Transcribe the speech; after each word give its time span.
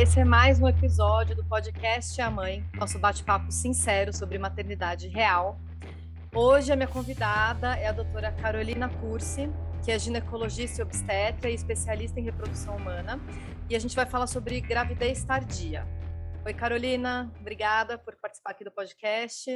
esse 0.00 0.18
é 0.18 0.24
mais 0.24 0.58
um 0.58 0.66
episódio 0.66 1.36
do 1.36 1.44
podcast 1.44 2.18
A 2.22 2.30
Mãe, 2.30 2.64
nosso 2.74 2.98
bate-papo 2.98 3.52
sincero 3.52 4.16
sobre 4.16 4.38
maternidade 4.38 5.08
real. 5.08 5.60
Hoje 6.34 6.72
a 6.72 6.76
minha 6.76 6.88
convidada 6.88 7.76
é 7.76 7.86
a 7.86 7.92
doutora 7.92 8.32
Carolina 8.32 8.88
Cursi, 8.88 9.52
que 9.84 9.92
é 9.92 9.98
ginecologista 9.98 10.80
e 10.80 10.84
obstetra 10.84 11.50
e 11.50 11.54
especialista 11.54 12.18
em 12.18 12.22
reprodução 12.22 12.78
humana, 12.78 13.20
e 13.68 13.76
a 13.76 13.78
gente 13.78 13.94
vai 13.94 14.06
falar 14.06 14.26
sobre 14.26 14.58
gravidez 14.62 15.22
tardia. 15.22 15.86
Oi, 16.46 16.54
Carolina, 16.54 17.30
obrigada 17.38 17.98
por 17.98 18.16
participar 18.16 18.52
aqui 18.52 18.64
do 18.64 18.72
podcast. 18.72 19.50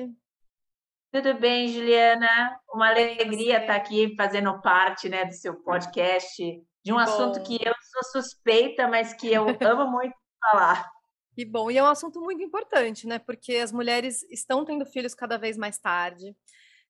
Tudo 1.11 1.41
bem, 1.41 1.69
Juliana? 1.69 2.61
Uma 2.71 2.91
alegria 2.91 3.61
estar 3.61 3.77
aqui 3.77 4.15
fazendo 4.15 4.61
parte 4.61 5.09
né, 5.09 5.25
do 5.25 5.33
seu 5.33 5.55
podcast, 5.55 6.37
de 6.85 6.93
um 6.93 6.97
Bom. 6.97 7.01
assunto 7.01 7.43
que 7.43 7.55
eu 7.55 7.73
sou 7.93 8.21
suspeita, 8.21 8.87
mas 8.87 9.15
que 9.15 9.33
eu 9.33 9.47
amo 9.67 9.91
muito 9.91 10.24
falar. 10.51 10.91
Que 11.35 11.45
bom, 11.45 11.71
e 11.71 11.77
é 11.77 11.83
um 11.83 11.87
assunto 11.87 12.21
muito 12.21 12.43
importante, 12.43 13.07
né? 13.07 13.19
Porque 13.19 13.57
as 13.57 13.73
mulheres 13.73 14.23
estão 14.31 14.65
tendo 14.65 14.87
filhos 14.87 15.15
cada 15.15 15.37
vez 15.37 15.57
mais 15.57 15.79
tarde. 15.79 16.37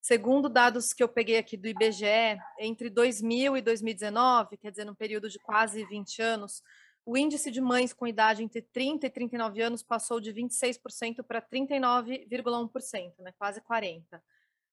Segundo 0.03 0.51
dados 0.51 0.93
que 0.93 1.03
eu 1.03 1.09
peguei 1.09 1.39
aqui 1.39 1.57
do 1.57 1.67
IBGE, 1.67 2.39
entre 2.61 2.91
2000 2.91 3.57
e 3.57 3.63
2019, 3.63 4.59
quer 4.59 4.71
dizer, 4.71 4.85
num 4.85 4.95
período 4.95 5.31
de 5.31 5.39
quase 5.39 5.83
20 5.87 6.21
anos, 6.21 6.63
o 7.07 7.17
índice 7.17 7.51
de 7.51 7.61
mães 7.61 7.95
com 7.95 8.07
idade 8.07 8.43
entre 8.43 8.61
30 8.61 9.07
e 9.07 9.11
39 9.11 9.63
anos 9.63 9.83
passou 9.83 10.21
de 10.21 10.31
26% 10.33 11.23
para 11.23 11.41
39,1%, 11.41 13.15
né? 13.21 13.33
quase 13.39 13.63
40%. 13.63 14.21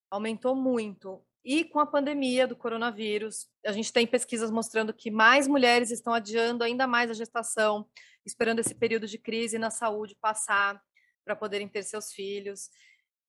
Aumentou 0.10 0.54
muito. 0.54 1.24
E 1.44 1.64
com 1.64 1.80
a 1.80 1.86
pandemia 1.86 2.46
do 2.46 2.56
coronavírus, 2.56 3.48
a 3.66 3.72
gente 3.72 3.92
tem 3.92 4.06
pesquisas 4.06 4.52
mostrando 4.52 4.94
que 4.94 5.10
mais 5.10 5.48
mulheres 5.48 5.90
estão 5.90 6.14
adiando 6.14 6.64
ainda 6.64 6.86
mais 6.86 7.10
a 7.10 7.16
gestação, 7.16 7.90
esperando 8.26 8.60
esse 8.60 8.76
período 8.76 9.08
de 9.08 9.18
crise 9.18 9.58
na 9.58 9.72
saúde 9.72 10.16
passar 10.22 10.80
para 11.26 11.36
poderem 11.36 11.68
ter 11.68 11.84
seus 11.84 12.12
filhos. 12.12 12.70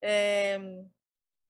É... 0.03 0.59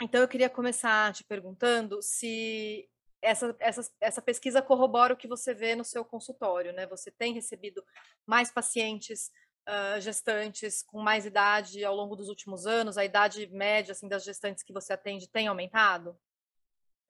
Então, 0.00 0.20
eu 0.20 0.28
queria 0.28 0.48
começar 0.48 1.12
te 1.12 1.25
perguntando 1.25 2.00
se 2.00 2.89
essa, 3.20 3.56
essa, 3.61 3.91
essa 4.00 4.22
pesquisa 4.22 4.61
corrobora 4.61 5.15
o 5.15 5.17
que 5.17 5.28
você 5.28 5.55
vê 5.55 5.77
no 5.77 5.84
seu 5.84 6.05
consultório, 6.05 6.72
né? 6.72 6.87
Você 6.87 7.11
tem 7.11 7.33
recebido 7.33 7.84
mais 8.27 8.50
pacientes 8.50 9.31
uh, 9.69 10.00
gestantes 10.00 10.83
com 10.83 11.00
mais 11.00 11.25
idade 11.25 11.84
ao 11.84 11.94
longo 11.94 12.17
dos 12.17 12.28
últimos 12.28 12.67
anos? 12.67 12.98
A 12.98 13.05
idade 13.05 13.47
média 13.48 13.92
assim, 13.92 14.09
das 14.09 14.25
gestantes 14.25 14.65
que 14.65 14.72
você 14.72 14.92
atende 14.92 15.28
tem 15.28 15.47
aumentado? 15.47 16.19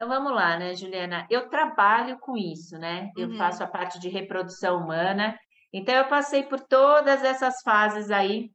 Então 0.02 0.12
vamos 0.12 0.34
lá, 0.34 0.58
né, 0.58 0.74
Juliana? 0.74 1.28
Eu 1.30 1.48
trabalho 1.48 2.18
com 2.18 2.36
isso, 2.36 2.76
né? 2.76 3.12
Eu 3.16 3.28
uhum. 3.28 3.36
faço 3.36 3.62
a 3.62 3.68
parte 3.68 4.00
de 4.00 4.08
reprodução 4.08 4.78
humana. 4.78 5.38
Então 5.72 5.94
eu 5.94 6.08
passei 6.08 6.42
por 6.42 6.58
todas 6.58 7.22
essas 7.22 7.62
fases 7.62 8.10
aí 8.10 8.50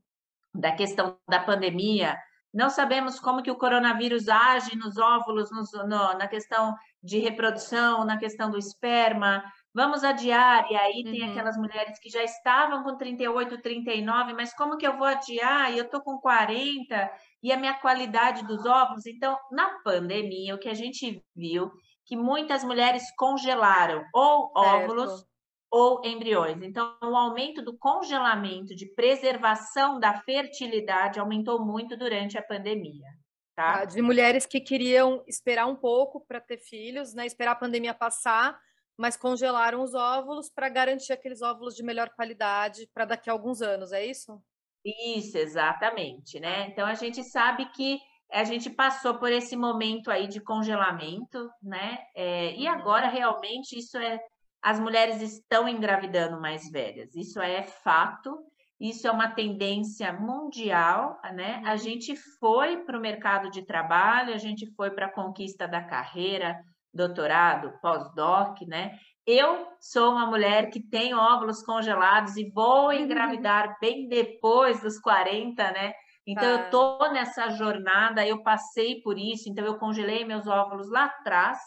da 0.54 0.74
questão 0.74 1.18
da 1.26 1.40
pandemia. 1.40 2.18
Não 2.54 2.70
sabemos 2.70 3.18
como 3.18 3.42
que 3.42 3.50
o 3.50 3.56
coronavírus 3.56 4.28
age 4.28 4.76
nos 4.76 4.98
óvulos, 4.98 5.50
nos, 5.50 5.72
no, 5.72 6.18
na 6.18 6.28
questão 6.28 6.76
de 7.02 7.18
reprodução, 7.20 8.04
na 8.04 8.18
questão 8.18 8.52
do 8.52 8.58
esperma 8.58 9.42
vamos 9.74 10.04
adiar, 10.04 10.72
e 10.72 10.76
aí 10.76 11.04
tem 11.04 11.24
uhum. 11.24 11.32
aquelas 11.32 11.58
mulheres 11.58 12.00
que 12.00 12.10
já 12.10 12.24
estavam 12.24 12.84
com 12.84 12.98
38, 12.98 13.62
39, 13.62 14.34
mas 14.34 14.54
como 14.54 14.78
que 14.78 14.88
eu 14.88 14.98
vou 14.98 15.08
adiar? 15.08 15.72
E 15.72 15.78
eu 15.78 15.90
tô 15.90 16.02
com 16.02 16.18
40, 16.18 17.12
e 17.44 17.52
a 17.52 17.58
minha 17.58 17.76
qualidade 17.76 18.46
dos 18.46 18.66
óvulos. 18.66 19.06
Então, 19.06 19.38
na 19.52 19.80
pandemia, 19.84 20.56
o 20.56 20.60
que 20.60 20.70
a 20.70 20.74
gente 20.74 21.24
viu 21.36 21.72
que 22.08 22.16
muitas 22.16 22.64
mulheres 22.64 23.04
congelaram 23.18 24.04
ou 24.14 24.52
óvulos 24.56 25.12
certo. 25.12 25.28
ou 25.70 26.02
embriões. 26.06 26.64
Então, 26.64 26.98
o 27.04 27.16
aumento 27.16 27.62
do 27.62 27.78
congelamento, 27.78 28.74
de 28.74 28.86
preservação 28.96 30.00
da 30.00 30.22
fertilidade 30.22 31.20
aumentou 31.20 31.64
muito 31.64 31.98
durante 31.98 32.38
a 32.38 32.42
pandemia. 32.42 33.08
Tá? 33.54 33.82
Ah, 33.82 33.86
de 33.86 34.02
mulheres 34.02 34.46
que 34.46 34.62
queriam 34.62 35.24
esperar 35.28 35.66
um 35.66 35.76
pouco 35.76 36.24
para 36.26 36.40
ter 36.40 36.60
filhos, 36.60 37.14
né? 37.14 37.26
Esperar 37.26 37.52
a 37.52 37.56
pandemia 37.56 37.94
passar 37.94 38.58
mas 38.98 39.16
congelaram 39.16 39.82
os 39.84 39.94
óvulos 39.94 40.50
para 40.50 40.68
garantir 40.68 41.14
aqueles 41.14 41.42
óvulos 41.42 41.76
de 41.76 41.84
melhor 41.84 42.10
qualidade 42.10 42.90
para 42.94 43.06
daqui 43.06 43.30
a 43.30 43.34
alguns 43.34 43.62
anos, 43.62 43.92
é 43.92 44.06
isso? 44.06 44.42
Isso, 44.84 45.38
exatamente, 45.38 46.40
né? 46.40 46.68
Então 46.68 46.88
a 46.88 46.94
gente 46.94 47.24
sabe 47.24 47.70
que 47.72 48.00
a 48.32 48.44
gente 48.44 48.70
passou 48.70 49.16
por 49.16 49.32
esse 49.32 49.56
momento 49.56 50.10
aí 50.10 50.28
de 50.28 50.42
congelamento, 50.42 51.50
né? 51.62 52.00
É, 52.16 52.56
e 52.56 52.68
uhum. 52.68 52.74
agora 52.74 53.08
realmente 53.08 53.78
isso 53.78 53.98
é 53.98 54.20
as 54.62 54.80
mulheres 54.80 55.22
estão 55.22 55.70
engravidando 55.70 56.42
mais 56.42 56.70
velhas, 56.70 57.16
isso 57.16 57.40
é 57.40 57.64
fato, 57.64 58.38
isso 58.80 59.08
é 59.08 59.12
uma 59.12 59.30
tendência 59.30 60.12
mundial, 60.12 61.20
né? 61.34 61.62
A 61.66 61.72
uhum. 61.72 61.78
gente 61.78 62.16
foi 62.40 62.84
para 62.84 62.98
o 62.98 63.02
mercado 63.02 63.50
de 63.50 63.66
trabalho, 63.66 64.34
a 64.34 64.38
gente 64.38 64.70
foi 64.76 64.92
para 64.92 65.06
a 65.06 65.14
conquista 65.14 65.68
da 65.68 65.82
carreira, 65.82 66.60
doutorado, 66.98 67.80
pós-doc, 67.82 68.62
né? 68.68 68.98
Eu 69.26 69.68
sou 69.80 70.12
uma 70.12 70.26
mulher 70.26 70.70
que 70.70 70.82
tem 70.82 71.14
óvulos 71.14 71.62
congelados 71.64 72.36
e 72.38 72.50
vou 72.50 72.88
uhum. 72.88 72.94
engravidar 72.94 73.78
bem 73.80 74.08
depois 74.08 74.82
dos 74.82 75.00
40, 75.00 75.72
né? 75.72 75.94
Então 76.26 76.44
tá. 76.44 76.64
eu 76.64 76.70
tô 76.70 77.12
nessa 77.12 77.50
jornada, 77.52 78.26
eu 78.26 78.44
passei 78.44 79.02
por 79.02 79.18
isso, 79.18 79.50
então 79.50 79.66
eu 79.66 79.78
congelei 79.78 80.26
meus 80.26 80.48
óvulos 80.48 80.90
lá 80.90 81.06
atrás 81.06 81.58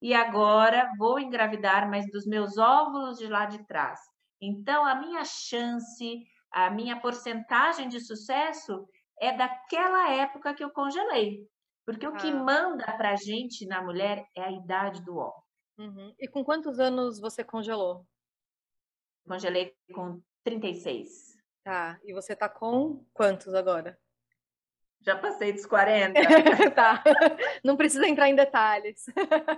e 0.00 0.12
agora 0.12 0.90
vou 0.98 1.20
engravidar, 1.20 1.88
mas 1.88 2.10
dos 2.10 2.26
meus 2.26 2.58
óvulos 2.58 3.18
de 3.18 3.28
lá 3.28 3.46
de 3.46 3.64
trás. 3.66 4.00
Então 4.40 4.84
a 4.84 4.96
minha 4.96 5.24
chance, 5.24 6.24
a 6.50 6.70
minha 6.70 6.98
porcentagem 6.98 7.88
de 7.88 8.00
sucesso 8.00 8.84
é 9.20 9.36
daquela 9.36 10.10
época 10.10 10.52
que 10.54 10.64
eu 10.64 10.70
congelei. 10.70 11.46
Porque 11.84 12.06
o 12.06 12.14
que 12.14 12.28
ah. 12.28 12.34
manda 12.34 12.92
pra 12.92 13.16
gente 13.16 13.66
na 13.66 13.82
mulher 13.82 14.26
é 14.36 14.42
a 14.42 14.52
idade 14.52 15.02
do 15.02 15.16
óvulo. 15.16 15.42
Uhum. 15.78 16.14
E 16.18 16.28
com 16.28 16.44
quantos 16.44 16.78
anos 16.78 17.18
você 17.20 17.42
congelou? 17.42 18.06
Congelei 19.26 19.74
com 19.92 20.20
36. 20.44 21.36
Tá. 21.64 21.98
E 22.04 22.12
você 22.12 22.36
tá 22.36 22.48
com 22.48 23.04
quantos 23.12 23.54
agora? 23.54 23.98
Já 25.04 25.16
passei 25.16 25.52
dos 25.52 25.66
40. 25.66 26.14
tá. 26.74 27.02
Não 27.64 27.76
precisa 27.76 28.06
entrar 28.06 28.28
em 28.28 28.36
detalhes. 28.36 29.04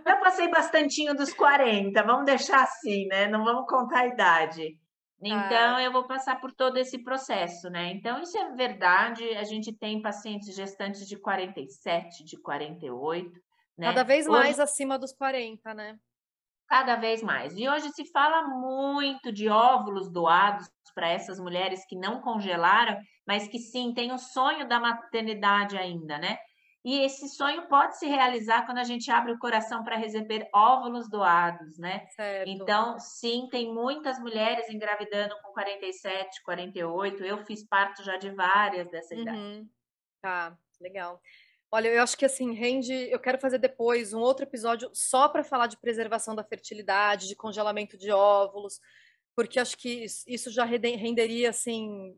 Já 0.07 0.17
passei 0.17 0.49
bastantinho 0.49 1.15
dos 1.15 1.33
40. 1.35 2.03
Vamos 2.03 2.25
deixar 2.25 2.63
assim, 2.63 3.07
né? 3.07 3.29
Não 3.29 3.45
vamos 3.45 3.67
contar 3.69 4.01
a 4.01 4.07
idade. 4.07 4.79
Então, 5.23 5.77
ah. 5.77 5.83
eu 5.83 5.93
vou 5.93 6.07
passar 6.07 6.41
por 6.41 6.53
todo 6.53 6.77
esse 6.77 7.03
processo, 7.03 7.71
né? 7.71 7.93
Então, 7.93 8.21
isso 8.21 8.37
é 8.37 8.51
verdade. 8.53 9.25
A 9.37 9.45
gente 9.45 9.73
tem 9.73 10.03
pacientes 10.03 10.55
gestantes 10.55 11.07
de 11.07 11.17
47, 11.17 12.25
de 12.25 12.37
48, 12.41 13.31
né? 13.79 13.89
Cada 13.89 14.03
vez 14.03 14.27
hoje, 14.27 14.39
mais 14.39 14.61
acima 14.61 14.99
dos 14.99 15.13
40, 15.13 15.75
né? 15.75 15.97
Cada 16.69 16.97
vez 16.97 17.23
mais. 17.23 17.57
E 17.57 17.69
hoje 17.69 17.91
se 17.91 18.11
fala 18.11 18.49
muito 18.49 19.33
de 19.33 19.49
óvulos 19.49 20.11
doados 20.11 20.69
para 20.95 21.09
essas 21.09 21.39
mulheres 21.39 21.85
que 21.87 21.97
não 21.97 22.21
congelaram, 22.21 22.97
mas 23.27 23.49
que 23.49 23.59
sim, 23.59 23.93
têm 23.93 24.13
o 24.13 24.19
sonho 24.19 24.69
da 24.69 24.79
maternidade 24.79 25.77
ainda, 25.77 26.19
né? 26.19 26.39
E 26.85 27.01
esse 27.01 27.29
sonho 27.31 27.67
pode 27.67 27.99
se 27.99 28.07
realizar 28.07 28.67
quando 28.67 28.77
a 28.77 28.85
gente 28.85 29.11
abre 29.11 29.33
o 29.33 29.39
coração 29.39 29.83
para 29.83 29.97
receber 29.97 30.47
óvulos 30.55 31.09
doados, 31.09 31.79
né? 31.79 32.07
Certo. 32.15 32.47
Então, 32.47 32.99
sim, 32.99 33.49
tem 33.51 33.73
muitas 33.73 34.19
mulheres 34.19 34.69
engravidando 34.69 35.35
com 35.43 35.53
47, 35.53 36.43
48. 36.43 37.25
Eu 37.25 37.39
fiz 37.47 37.63
parte 37.67 38.05
já 38.05 38.19
de 38.19 38.31
várias 38.31 38.91
dessa 38.91 39.15
idade. 39.15 39.39
Uhum. 39.39 39.69
Tá, 40.21 40.59
legal. 40.79 41.23
Olha, 41.73 41.89
eu 41.89 42.03
acho 42.03 42.19
que 42.19 42.27
assim, 42.27 42.53
rende. 42.53 42.93
Eu 42.93 43.19
quero 43.19 43.41
fazer 43.41 43.59
depois 43.59 44.13
um 44.13 44.21
outro 44.21 44.45
episódio 44.45 44.91
só 44.93 45.27
para 45.27 45.43
falar 45.43 45.69
de 45.69 45.79
preservação 45.79 46.35
da 46.35 46.45
fertilidade, 46.45 47.29
de 47.29 47.35
congelamento 47.35 47.97
de 47.97 48.13
óvulos, 48.13 48.79
porque 49.35 49.59
acho 49.59 49.79
que 49.79 50.05
isso 50.27 50.51
já 50.51 50.65
renderia 50.65 51.49
assim 51.49 52.15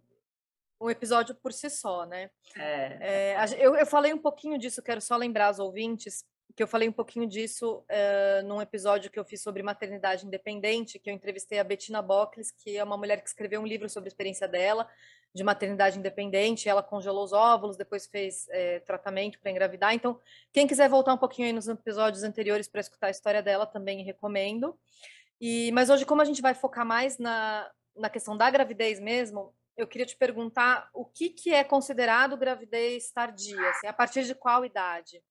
um 0.80 0.90
episódio 0.90 1.34
por 1.34 1.52
si 1.52 1.70
só, 1.70 2.04
né? 2.04 2.30
É. 2.56 3.34
É, 3.34 3.46
eu, 3.58 3.74
eu, 3.76 3.86
falei 3.86 4.12
um 4.12 4.18
pouquinho 4.18 4.58
disso, 4.58 4.82
quero 4.82 5.00
só 5.00 5.16
lembrar 5.16 5.46
aos 5.46 5.58
ouvintes 5.58 6.24
que 6.54 6.62
eu 6.62 6.66
falei 6.66 6.88
um 6.88 6.92
pouquinho 6.92 7.26
disso 7.26 7.84
uh, 7.90 8.46
num 8.46 8.62
episódio 8.62 9.10
que 9.10 9.18
eu 9.18 9.24
fiz 9.24 9.42
sobre 9.42 9.62
maternidade 9.62 10.26
independente, 10.26 10.98
que 10.98 11.10
eu 11.10 11.14
entrevistei 11.14 11.58
a 11.58 11.64
Bettina 11.64 12.00
Bockles, 12.00 12.50
que 12.50 12.78
é 12.78 12.82
uma 12.82 12.96
mulher 12.96 13.20
que 13.20 13.28
escreveu 13.28 13.60
um 13.60 13.66
livro 13.66 13.90
sobre 13.90 14.08
a 14.08 14.10
experiência 14.10 14.48
dela 14.48 14.88
de 15.34 15.44
maternidade 15.44 15.98
independente. 15.98 16.66
Ela 16.66 16.82
congelou 16.82 17.22
os 17.22 17.32
óvulos, 17.34 17.76
depois 17.76 18.06
fez 18.06 18.48
é, 18.48 18.80
tratamento 18.80 19.38
para 19.38 19.50
engravidar. 19.50 19.92
Então, 19.92 20.18
quem 20.50 20.66
quiser 20.66 20.88
voltar 20.88 21.12
um 21.12 21.18
pouquinho 21.18 21.46
aí 21.46 21.52
nos 21.52 21.68
episódios 21.68 22.22
anteriores 22.22 22.66
para 22.66 22.80
escutar 22.80 23.08
a 23.08 23.10
história 23.10 23.42
dela, 23.42 23.66
também 23.66 24.02
recomendo. 24.02 24.78
E, 25.38 25.70
mas 25.72 25.90
hoje, 25.90 26.06
como 26.06 26.22
a 26.22 26.24
gente 26.24 26.40
vai 26.40 26.54
focar 26.54 26.86
mais 26.86 27.18
na, 27.18 27.70
na 27.94 28.08
questão 28.08 28.34
da 28.34 28.50
gravidez 28.50 28.98
mesmo, 28.98 29.54
eu 29.76 29.86
queria 29.86 30.06
te 30.06 30.16
perguntar 30.16 30.88
o 30.94 31.04
que, 31.04 31.28
que 31.28 31.52
é 31.52 31.62
considerado 31.62 32.36
gravidez 32.36 33.10
tardia, 33.10 33.70
assim, 33.70 33.86
a 33.86 33.92
partir 33.92 34.24
de 34.24 34.34
qual 34.34 34.64
idade? 34.64 35.22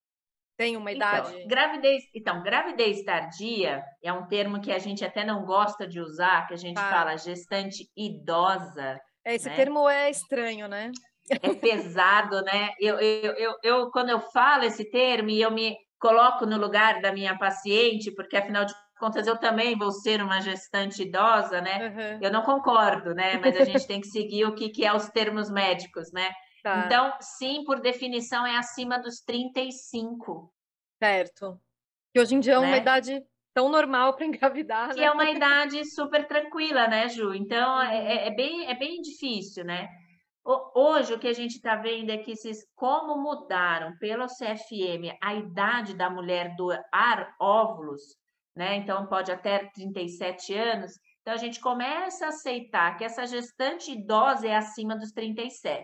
Tem 0.56 0.76
uma 0.76 0.90
então, 0.90 1.08
idade? 1.08 1.34
Então 1.34 1.48
gravidez, 1.48 2.04
então, 2.14 2.42
gravidez 2.42 3.04
tardia 3.04 3.84
é 4.02 4.12
um 4.12 4.26
termo 4.26 4.60
que 4.60 4.72
a 4.72 4.78
gente 4.78 5.04
até 5.04 5.24
não 5.24 5.44
gosta 5.44 5.86
de 5.86 6.00
usar, 6.00 6.46
que 6.46 6.54
a 6.54 6.58
gente 6.58 6.76
tá. 6.76 6.88
fala 6.88 7.16
gestante 7.16 7.90
idosa. 7.96 8.98
É, 9.24 9.34
esse 9.34 9.48
né? 9.48 9.56
termo 9.56 9.88
é 9.88 10.08
estranho, 10.10 10.66
né? 10.66 10.90
É 11.28 11.52
pesado, 11.54 12.40
né? 12.42 12.70
Eu, 12.80 12.98
eu, 13.00 13.32
eu, 13.32 13.54
eu, 13.62 13.90
quando 13.90 14.10
eu 14.10 14.20
falo 14.20 14.62
esse 14.64 14.88
termo 14.90 15.28
e 15.28 15.42
eu 15.42 15.50
me 15.50 15.76
coloco 15.98 16.46
no 16.46 16.56
lugar 16.56 17.00
da 17.02 17.12
minha 17.12 17.36
paciente, 17.36 18.12
porque 18.12 18.36
afinal 18.36 18.64
de 18.64 18.72
contas 18.96 19.26
eu 19.26 19.36
também 19.36 19.76
vou 19.76 19.90
ser 19.92 20.22
uma 20.22 20.40
gestante 20.40 21.02
idosa, 21.02 21.60
né? 21.60 21.88
Uhum. 21.88 22.18
Eu 22.22 22.32
não 22.32 22.42
concordo, 22.42 23.14
né? 23.14 23.38
Mas 23.38 23.56
a 23.56 23.64
gente 23.64 23.86
tem 23.86 24.00
que 24.00 24.08
seguir 24.08 24.44
o 24.44 24.54
que, 24.54 24.70
que 24.70 24.84
é 24.84 24.92
os 24.94 25.08
termos 25.08 25.50
médicos, 25.50 26.12
né? 26.12 26.30
Tá. 26.62 26.84
Então, 26.84 27.12
sim, 27.20 27.64
por 27.64 27.80
definição, 27.80 28.46
é 28.46 28.56
acima 28.56 28.98
dos 28.98 29.20
35. 29.20 30.52
Certo. 31.02 31.60
Que 32.12 32.20
hoje 32.20 32.34
em 32.34 32.40
dia 32.40 32.54
é 32.54 32.58
uma 32.58 32.70
né? 32.70 32.78
idade 32.78 33.22
tão 33.54 33.68
normal 33.68 34.14
para 34.14 34.26
engravidar. 34.26 34.90
Que 34.90 35.00
né? 35.00 35.06
é 35.06 35.10
uma 35.10 35.30
idade 35.30 35.84
super 35.84 36.26
tranquila, 36.26 36.88
né, 36.88 37.08
Ju? 37.08 37.34
Então, 37.34 37.80
é, 37.80 37.86
uhum. 37.86 38.06
é, 38.06 38.26
é, 38.26 38.30
bem, 38.34 38.66
é 38.68 38.74
bem 38.74 39.00
difícil, 39.00 39.64
né? 39.64 39.88
Hoje, 40.74 41.12
o 41.12 41.18
que 41.18 41.26
a 41.26 41.32
gente 41.32 41.56
está 41.56 41.74
vendo 41.74 42.10
é 42.10 42.18
que 42.18 42.30
esses, 42.30 42.64
como 42.76 43.20
mudaram 43.20 43.96
pelo 43.98 44.26
CFM 44.26 45.16
a 45.20 45.34
idade 45.34 45.92
da 45.94 46.08
mulher 46.08 46.54
doar 46.56 47.34
óvulos, 47.40 48.16
né? 48.56 48.76
Então, 48.76 49.06
pode 49.06 49.30
até 49.30 49.70
37 49.74 50.54
anos. 50.54 50.92
Então, 51.20 51.34
a 51.34 51.36
gente 51.36 51.60
começa 51.60 52.24
a 52.24 52.28
aceitar 52.30 52.96
que 52.96 53.04
essa 53.04 53.26
gestante 53.26 53.92
idosa 53.92 54.48
é 54.48 54.56
acima 54.56 54.96
dos 54.96 55.12
37. 55.12 55.78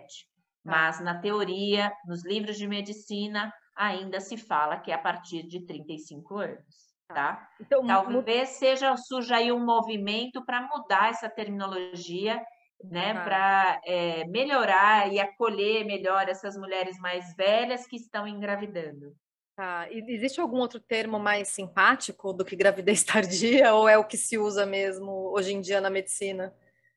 Tá. 0.63 0.71
Mas, 0.71 0.99
na 0.99 1.19
teoria, 1.19 1.93
nos 2.07 2.25
livros 2.25 2.57
de 2.57 2.67
medicina, 2.67 3.53
ainda 3.75 4.19
se 4.19 4.37
fala 4.37 4.79
que 4.79 4.91
é 4.91 4.95
a 4.95 4.99
partir 4.99 5.43
de 5.43 5.65
35 5.65 6.37
anos. 6.37 6.93
Tá? 7.07 7.13
tá? 7.13 7.49
Então, 7.61 7.85
Talvez 7.85 8.49
seja 8.49 8.95
surja 8.97 9.35
aí 9.35 9.51
um 9.51 9.63
movimento 9.63 10.43
para 10.43 10.67
mudar 10.67 11.11
essa 11.11 11.29
terminologia 11.29 12.41
né, 12.89 13.11
ah. 13.11 13.23
para 13.23 13.81
é, 13.85 14.25
melhorar 14.25 15.11
e 15.11 15.19
acolher 15.19 15.85
melhor 15.85 16.27
essas 16.27 16.57
mulheres 16.57 16.97
mais 16.99 17.33
velhas 17.35 17.85
que 17.85 17.97
estão 17.97 18.27
engravidando. 18.27 19.13
Ah, 19.57 19.87
existe 19.91 20.41
algum 20.41 20.57
outro 20.57 20.79
termo 20.79 21.19
mais 21.19 21.49
simpático 21.49 22.33
do 22.33 22.43
que 22.43 22.55
gravidez 22.55 23.03
tardia 23.05 23.73
ou 23.73 23.87
é 23.87 23.97
o 23.97 24.05
que 24.05 24.17
se 24.17 24.37
usa 24.37 24.65
mesmo 24.65 25.31
hoje 25.31 25.53
em 25.53 25.61
dia 25.61 25.79
na 25.79 25.89
medicina? 25.89 26.53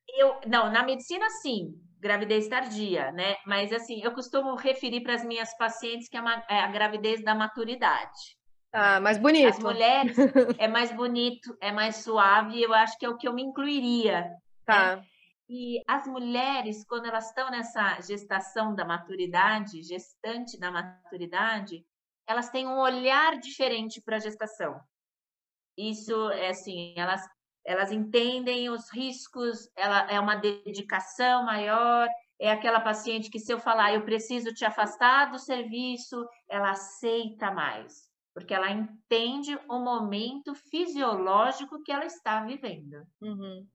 Eu, 0.09 0.41
não, 0.47 0.71
na 0.71 0.83
medicina 0.83 1.29
sim, 1.43 1.75
gravidez 2.01 2.49
tardia, 2.49 3.13
né? 3.13 3.37
Mas 3.47 3.73
assim, 3.73 4.01
eu 4.03 4.13
costumo 4.13 4.55
referir 4.55 5.03
para 5.03 5.15
as 5.15 5.25
minhas 5.25 5.55
pacientes 5.59 6.09
que 6.09 6.17
é, 6.17 6.21
uma, 6.21 6.45
é, 6.49 6.61
a 6.61 6.69
gravidez 6.69 7.23
da 7.23 7.35
maturidade. 7.35 8.37
Ah, 8.73 9.01
mais 9.01 9.19
bonito. 9.19 9.49
As 9.49 9.59
mulheres 9.59 10.17
é 10.59 10.69
mais 10.69 10.93
bonito, 10.93 11.57
é 11.61 11.73
mais 11.73 11.97
suave, 11.97 12.63
eu 12.63 12.73
acho 12.73 12.99
que 12.99 13.05
é 13.05 13.09
o 13.09 13.17
que 13.17 13.29
eu 13.29 13.35
me 13.35 13.43
incluiria. 13.43 14.31
Tá. 14.65 14.97
Né? 14.97 15.05
E 15.49 15.81
as 15.87 16.07
mulheres, 16.07 16.85
quando 16.87 17.07
elas 17.07 17.29
estão 17.29 17.51
nessa 17.51 18.01
gestação 18.01 18.75
da 18.75 18.85
maturidade, 18.85 19.83
gestante 19.83 20.59
da 20.59 20.73
maturidade, 20.73 21.85
elas 22.27 22.51
têm 22.51 22.67
um 22.67 22.79
olhar 22.79 23.39
diferente 23.39 24.01
para 24.03 24.17
a 24.17 24.21
gestação. 24.21 24.81
Isso 25.77 26.31
é 26.31 26.49
assim, 26.49 26.95
elas 26.97 27.23
elas 27.67 27.91
entendem 27.91 28.71
os 28.71 28.89
riscos, 28.93 29.69
ela 29.77 30.09
é 30.09 30.21
uma 30.21 30.37
dedicação 30.37 31.45
maior, 31.45 32.09
é 32.41 32.51
aquela 32.51 32.81
paciente 32.81 33.29
que 33.29 33.41
se 33.41 33.53
eu 33.53 33.59
falar 33.59 33.93
eu 33.93 34.05
preciso 34.05 34.55
te 34.55 34.65
afastar 34.65 35.33
do 35.33 35.39
serviço, 35.39 36.25
ela 36.49 36.71
aceita 36.71 37.51
mais, 37.51 38.09
porque 38.33 38.55
ela 38.55 38.71
entende 38.71 39.59
o 39.69 39.81
momento 39.81 40.55
fisiológico 40.55 41.83
que 41.83 41.91
ela 41.91 42.07
está 42.07 42.45
vivendo. 42.45 43.05
Uhum. 43.21 43.67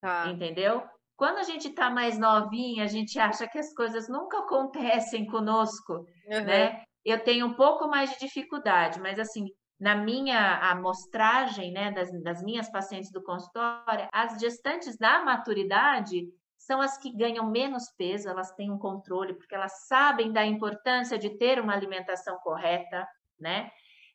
Tá. 0.00 0.28
Entendeu? 0.28 0.82
Quando 1.16 1.38
a 1.38 1.42
gente 1.42 1.68
está 1.68 1.90
mais 1.90 2.16
novinha, 2.16 2.84
a 2.84 2.86
gente 2.86 3.18
acha 3.18 3.46
que 3.48 3.58
as 3.58 3.74
coisas 3.74 4.08
nunca 4.08 4.38
acontecem 4.38 5.26
conosco, 5.26 5.94
uhum. 5.94 6.44
né? 6.44 6.82
Eu 7.08 7.22
tenho 7.22 7.46
um 7.46 7.54
pouco 7.54 7.88
mais 7.88 8.10
de 8.10 8.18
dificuldade, 8.18 9.00
mas 9.00 9.18
assim, 9.18 9.46
na 9.80 9.94
minha 9.94 10.70
amostragem, 10.70 11.72
né, 11.72 11.90
das, 11.92 12.10
das 12.22 12.42
minhas 12.42 12.70
pacientes 12.70 13.10
do 13.10 13.22
consultório, 13.22 14.08
as 14.12 14.38
gestantes 14.38 14.96
da 14.98 15.24
maturidade 15.24 16.28
são 16.58 16.80
as 16.80 16.98
que 16.98 17.16
ganham 17.16 17.50
menos 17.50 17.84
peso, 17.96 18.28
elas 18.28 18.52
têm 18.52 18.70
um 18.70 18.78
controle, 18.78 19.34
porque 19.34 19.54
elas 19.54 19.86
sabem 19.86 20.32
da 20.32 20.44
importância 20.44 21.18
de 21.18 21.30
ter 21.38 21.60
uma 21.60 21.72
alimentação 21.72 22.36
correta, 22.38 23.06
né? 23.38 23.70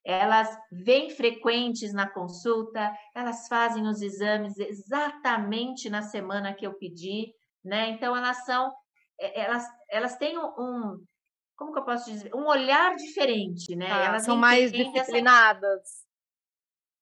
elas 0.05 0.49
vêm 0.71 1.09
frequentes 1.09 1.93
na 1.93 2.09
consulta, 2.09 2.93
elas 3.15 3.47
fazem 3.47 3.87
os 3.87 4.01
exames 4.01 4.57
exatamente 4.57 5.89
na 5.89 6.01
semana 6.01 6.53
que 6.53 6.67
eu 6.67 6.73
pedi, 6.73 7.33
né? 7.63 7.89
Então 7.89 8.15
elas 8.15 8.43
são, 8.43 8.69
é, 9.17 9.41
elas, 9.41 9.65
elas 9.89 10.17
têm 10.17 10.37
um, 10.37 11.01
como 11.63 11.71
que 11.71 11.79
eu 11.79 11.85
posso 11.85 12.11
dizer, 12.11 12.35
um 12.35 12.45
olhar 12.45 12.95
diferente, 12.95 13.73
né? 13.75 13.87
Ah, 13.89 14.05
elas 14.05 14.25
são 14.25 14.35
mais 14.35 14.71
disciplinadas. 14.71 15.81
Essa... 15.81 16.03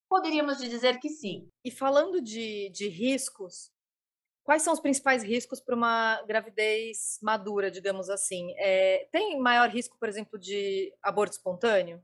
Poderíamos 0.07 0.59
dizer 0.59 0.99
que 0.99 1.09
sim. 1.09 1.49
E 1.65 1.71
falando 1.71 2.21
de, 2.21 2.69
de 2.69 2.87
riscos, 2.87 3.71
quais 4.43 4.61
são 4.61 4.71
os 4.73 4.79
principais 4.79 5.23
riscos 5.23 5.59
para 5.59 5.75
uma 5.75 6.21
gravidez 6.27 7.17
madura, 7.23 7.71
digamos 7.71 8.07
assim? 8.09 8.53
É, 8.57 9.07
tem 9.11 9.39
maior 9.39 9.67
risco, 9.69 9.97
por 9.99 10.07
exemplo, 10.07 10.37
de 10.37 10.93
aborto 11.01 11.33
espontâneo? 11.33 11.99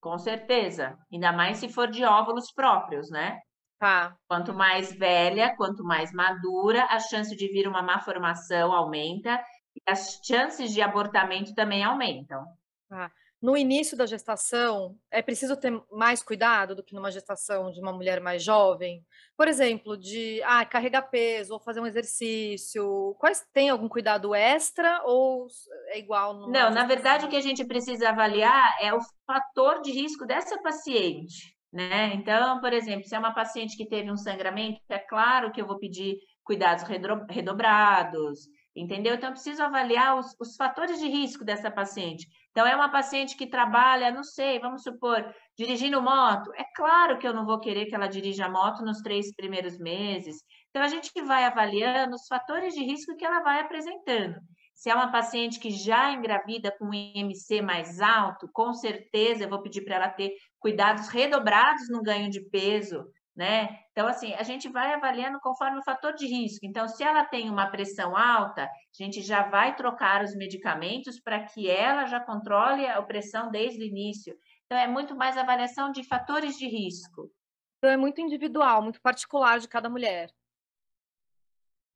Com 0.00 0.18
certeza. 0.18 0.98
Ainda 1.12 1.32
mais 1.32 1.58
se 1.58 1.68
for 1.68 1.88
de 1.88 2.04
óvulos 2.04 2.50
próprios, 2.50 3.10
né? 3.10 3.38
Tá. 3.78 4.16
Quanto 4.28 4.52
mais 4.52 4.92
velha, 4.92 5.54
quanto 5.56 5.84
mais 5.84 6.12
madura, 6.12 6.84
a 6.90 6.98
chance 6.98 7.34
de 7.36 7.48
vir 7.48 7.68
uma 7.68 7.82
má 7.82 8.00
formação 8.00 8.72
aumenta 8.72 9.40
as 9.86 10.20
chances 10.22 10.72
de 10.72 10.80
abortamento 10.80 11.54
também 11.54 11.82
aumentam. 11.82 12.44
Tá 12.88 13.10
no 13.42 13.56
início 13.56 13.96
da 13.96 14.04
gestação, 14.04 14.98
é 15.10 15.22
preciso 15.22 15.56
ter 15.56 15.72
mais 15.90 16.22
cuidado 16.22 16.74
do 16.74 16.82
que 16.82 16.94
numa 16.94 17.10
gestação 17.10 17.70
de 17.70 17.80
uma 17.80 17.92
mulher 17.92 18.20
mais 18.20 18.42
jovem? 18.42 19.02
Por 19.34 19.48
exemplo, 19.48 19.96
de 19.96 20.42
ah, 20.44 20.64
carregar 20.66 21.02
peso 21.02 21.54
ou 21.54 21.60
fazer 21.60 21.80
um 21.80 21.86
exercício. 21.86 23.16
Quais 23.18 23.42
tem 23.52 23.70
algum 23.70 23.88
cuidado 23.88 24.34
extra 24.34 25.02
ou 25.04 25.46
é 25.86 25.98
igual? 25.98 26.34
Não, 26.34 26.48
gestação? 26.48 26.74
na 26.74 26.84
verdade, 26.84 27.24
o 27.24 27.28
que 27.28 27.36
a 27.36 27.40
gente 27.40 27.64
precisa 27.64 28.10
avaliar 28.10 28.76
é 28.82 28.92
o 28.92 29.00
fator 29.26 29.80
de 29.80 29.90
risco 29.90 30.26
dessa 30.26 30.60
paciente. 30.60 31.56
Né? 31.72 32.12
Então, 32.14 32.60
por 32.60 32.72
exemplo, 32.72 33.06
se 33.06 33.14
é 33.14 33.18
uma 33.18 33.32
paciente 33.32 33.76
que 33.76 33.88
teve 33.88 34.10
um 34.10 34.16
sangramento, 34.16 34.80
é 34.90 34.98
claro 34.98 35.50
que 35.50 35.62
eu 35.62 35.66
vou 35.66 35.78
pedir 35.78 36.18
cuidados 36.44 36.84
redobrados, 37.30 38.40
entendeu? 38.74 39.14
Então, 39.14 39.30
eu 39.30 39.34
preciso 39.34 39.62
avaliar 39.62 40.18
os, 40.18 40.34
os 40.40 40.56
fatores 40.56 40.98
de 40.98 41.08
risco 41.08 41.44
dessa 41.44 41.70
paciente. 41.70 42.26
Então, 42.50 42.66
é 42.66 42.74
uma 42.74 42.90
paciente 42.90 43.36
que 43.36 43.46
trabalha, 43.46 44.10
não 44.10 44.24
sei, 44.24 44.58
vamos 44.58 44.82
supor, 44.82 45.24
dirigindo 45.56 46.02
moto. 46.02 46.52
É 46.54 46.64
claro 46.74 47.18
que 47.18 47.26
eu 47.26 47.34
não 47.34 47.44
vou 47.44 47.60
querer 47.60 47.86
que 47.86 47.94
ela 47.94 48.06
dirija 48.06 48.48
moto 48.48 48.84
nos 48.84 49.00
três 49.00 49.34
primeiros 49.34 49.78
meses. 49.78 50.36
Então, 50.70 50.82
a 50.82 50.88
gente 50.88 51.10
vai 51.22 51.44
avaliando 51.44 52.14
os 52.14 52.26
fatores 52.26 52.74
de 52.74 52.82
risco 52.82 53.16
que 53.16 53.24
ela 53.24 53.40
vai 53.40 53.60
apresentando. 53.60 54.36
Se 54.80 54.88
é 54.88 54.94
uma 54.94 55.12
paciente 55.12 55.60
que 55.60 55.70
já 55.70 56.10
engravida 56.10 56.74
com 56.78 56.86
um 56.86 56.94
IMC 56.94 57.60
mais 57.60 58.00
alto, 58.00 58.48
com 58.50 58.72
certeza 58.72 59.44
eu 59.44 59.48
vou 59.50 59.60
pedir 59.60 59.82
para 59.82 59.96
ela 59.96 60.08
ter 60.08 60.32
cuidados 60.58 61.08
redobrados 61.08 61.90
no 61.90 62.02
ganho 62.02 62.30
de 62.30 62.40
peso, 62.48 63.04
né? 63.40 63.78
Então, 63.92 64.06
assim, 64.06 64.34
a 64.34 64.42
gente 64.42 64.68
vai 64.68 64.92
avaliando 64.92 65.40
conforme 65.40 65.78
o 65.78 65.82
fator 65.82 66.12
de 66.12 66.26
risco. 66.26 66.58
Então, 66.62 66.86
se 66.86 67.02
ela 67.02 67.24
tem 67.24 67.48
uma 67.48 67.70
pressão 67.70 68.14
alta, 68.14 68.64
a 68.64 68.68
gente 69.02 69.22
já 69.22 69.48
vai 69.48 69.74
trocar 69.74 70.22
os 70.22 70.36
medicamentos 70.36 71.18
para 71.18 71.42
que 71.44 71.70
ela 71.70 72.04
já 72.04 72.20
controle 72.20 72.86
a 72.86 73.00
pressão 73.00 73.50
desde 73.50 73.80
o 73.80 73.86
início. 73.86 74.36
Então, 74.66 74.76
é 74.76 74.86
muito 74.86 75.16
mais 75.16 75.38
avaliação 75.38 75.90
de 75.90 76.04
fatores 76.04 76.58
de 76.58 76.68
risco. 76.68 77.32
Então, 77.78 77.90
é 77.90 77.96
muito 77.96 78.20
individual, 78.20 78.82
muito 78.82 79.00
particular 79.00 79.58
de 79.58 79.68
cada 79.68 79.88
mulher. 79.88 80.28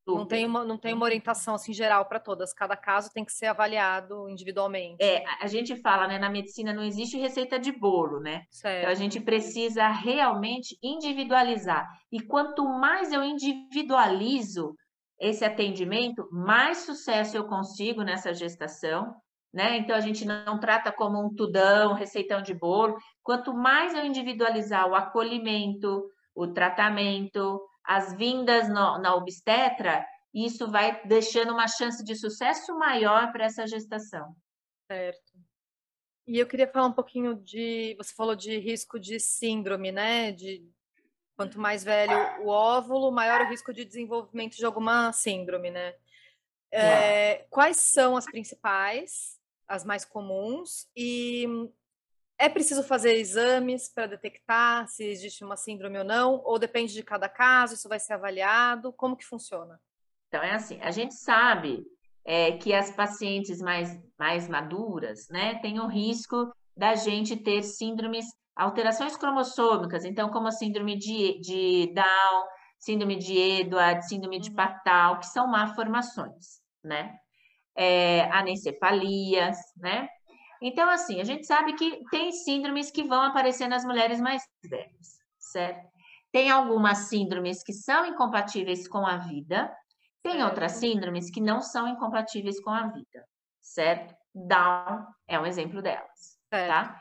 Não 0.07 0.27
tem, 0.27 0.45
uma, 0.45 0.65
não 0.65 0.77
tem 0.77 0.93
uma 0.93 1.05
orientação 1.05 1.55
assim 1.55 1.73
geral 1.73 2.05
para 2.05 2.21
todas. 2.21 2.53
Cada 2.53 2.77
caso 2.77 3.11
tem 3.13 3.25
que 3.25 3.33
ser 3.33 3.47
avaliado 3.47 4.29
individualmente. 4.29 5.03
É, 5.03 5.25
a 5.41 5.47
gente 5.47 5.77
fala, 5.81 6.07
né, 6.07 6.19
na 6.19 6.29
medicina 6.29 6.73
não 6.75 6.83
existe 6.83 7.17
receita 7.17 7.59
de 7.59 7.73
bolo, 7.73 8.21
né? 8.21 8.43
Certo. 8.51 8.81
Então 8.81 8.91
a 8.91 8.95
gente 8.95 9.19
precisa 9.21 9.89
realmente 9.89 10.77
individualizar. 10.83 11.89
E 12.13 12.21
quanto 12.21 12.65
mais 12.65 13.13
eu 13.13 13.23
individualizo 13.25 14.75
esse 15.19 15.45
atendimento, 15.45 16.29
mais 16.31 16.79
sucesso 16.79 17.37
eu 17.37 17.47
consigo 17.47 18.03
nessa 18.03 18.35
gestação, 18.35 19.15
né? 19.55 19.79
Então 19.79 19.97
a 19.97 20.01
gente 20.01 20.25
não 20.27 20.59
trata 20.59 20.93
como 20.93 21.25
um 21.25 21.35
tudão, 21.35 21.95
receitão 21.95 22.43
de 22.43 22.53
bolo. 22.53 22.97
Quanto 23.23 23.55
mais 23.55 23.95
eu 23.95 24.05
individualizar 24.05 24.87
o 24.87 24.95
acolhimento, 24.95 26.05
o 26.35 26.49
tratamento, 26.49 27.61
as 27.85 28.15
vindas 28.15 28.69
no, 28.69 28.99
na 28.99 29.15
obstetra, 29.15 30.07
isso 30.33 30.71
vai 30.71 31.07
deixando 31.07 31.53
uma 31.53 31.69
chance 31.69 32.03
de 32.05 32.17
sucesso 32.17 32.77
maior 32.79 33.31
para 33.33 33.45
essa 33.45 33.67
gestação. 33.67 34.35
Certo. 34.91 35.33
E 36.27 36.39
eu 36.39 36.47
queria 36.47 36.67
falar 36.67 36.87
um 36.87 36.93
pouquinho 36.93 37.37
de. 37.37 37.95
Você 37.99 38.15
falou 38.15 38.35
de 38.35 38.59
risco 38.59 38.99
de 38.99 39.21
síndrome, 39.21 39.93
né? 39.93 40.33
De 40.33 40.67
quanto 41.37 41.61
mais 41.61 41.85
velho 41.85 42.17
o 42.43 42.49
óvulo, 42.49 43.13
maior 43.13 43.43
o 43.43 43.49
risco 43.49 43.73
de 43.73 43.85
desenvolvimento 43.85 44.57
de 44.57 44.65
alguma 44.65 45.13
síndrome, 45.13 45.71
né? 45.71 45.95
É, 46.73 47.47
quais 47.51 47.77
são 47.77 48.17
as 48.17 48.25
principais, 48.25 49.39
as 49.69 49.85
mais 49.85 50.05
comuns? 50.05 50.89
E 50.97 51.47
é 52.39 52.49
preciso 52.49 52.83
fazer 52.83 53.15
exames 53.15 53.93
para 53.93 54.07
detectar 54.07 54.89
se 54.89 55.05
existe 55.05 55.45
uma 55.45 55.57
síndrome 55.57 55.99
ou 55.99 56.05
não? 56.05 56.41
Ou 56.45 56.59
depende 56.59 56.93
de 56.93 57.03
cada 57.03 57.29
caso, 57.29 57.75
isso 57.75 57.89
vai 57.89 57.99
ser 57.99 58.15
avaliado? 58.15 58.93
Como 58.93 59.17
que 59.17 59.25
funciona? 59.25 59.81
Então, 60.29 60.43
é 60.43 60.53
assim, 60.53 60.81
a 60.81 60.91
gente 60.91 61.15
sabe 61.15 61.85
é, 62.25 62.53
que 62.53 62.75
as 62.75 62.91
pacientes 62.91 63.61
mais, 63.61 63.97
mais 64.19 64.49
maduras, 64.49 65.29
né, 65.31 65.61
têm 65.61 65.79
o 65.79 65.87
risco 65.87 66.53
da 66.77 66.97
gente 66.97 67.37
ter 67.37 67.63
síndromes, 67.63 68.27
alterações 68.57 69.17
cromossômicas, 69.17 70.05
então, 70.05 70.29
como 70.31 70.49
a 70.49 70.51
síndrome 70.51 70.99
de, 70.99 71.39
de 71.41 71.93
Down, 71.95 72.45
síndrome 72.79 73.17
de 73.17 73.37
Edward, 73.37 74.07
síndrome 74.09 74.41
de 74.41 74.51
uhum. 74.51 74.57
Patal, 74.57 75.19
que 75.19 75.27
são 75.27 75.47
malformações, 75.47 76.61
né? 76.83 77.15
É, 77.77 78.23
anencefalias, 78.33 79.57
né? 79.77 80.09
Então, 80.67 80.89
assim, 80.89 81.21
a 81.21 81.25
gente 81.25 81.47
sabe 81.47 81.75
que 81.75 82.03
tem 82.11 82.33
síndromes 82.33 82.91
que 82.91 83.05
vão 83.05 83.21
aparecer 83.21 83.69
nas 83.69 83.85
mulheres 83.85 84.19
mais 84.19 84.43
velhas, 84.65 85.19
certo? 85.39 85.87
Tem 86.33 86.51
algumas 86.51 87.11
síndromes 87.11 87.63
que 87.63 87.75
são 87.75 88.07
incompatíveis 88.07 88.89
com 88.89 89.07
a 89.07 89.19
vida, 89.19 89.71
tem 90.23 90.43
outras 90.43 90.73
síndromes 90.73 91.31
que 91.31 91.39
não 91.39 91.61
são 91.61 91.87
incompatíveis 91.87 92.59
com 92.63 92.71
a 92.71 92.87
vida, 92.87 93.27
certo? 93.61 94.15
Down 94.35 95.05
é 95.29 95.39
um 95.39 95.45
exemplo 95.45 95.83
delas, 95.83 96.39
é. 96.51 96.67
tá? 96.67 96.99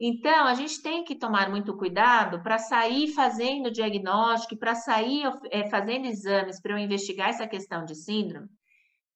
Então, 0.00 0.48
a 0.48 0.54
gente 0.54 0.82
tem 0.82 1.04
que 1.04 1.14
tomar 1.14 1.48
muito 1.48 1.76
cuidado 1.76 2.42
para 2.42 2.58
sair 2.58 3.14
fazendo 3.14 3.70
diagnóstico, 3.70 4.56
para 4.56 4.74
sair 4.74 5.22
é, 5.52 5.70
fazendo 5.70 6.06
exames 6.06 6.60
para 6.60 6.72
eu 6.72 6.78
investigar 6.78 7.28
essa 7.28 7.46
questão 7.46 7.84
de 7.84 7.94
síndrome, 7.94 8.48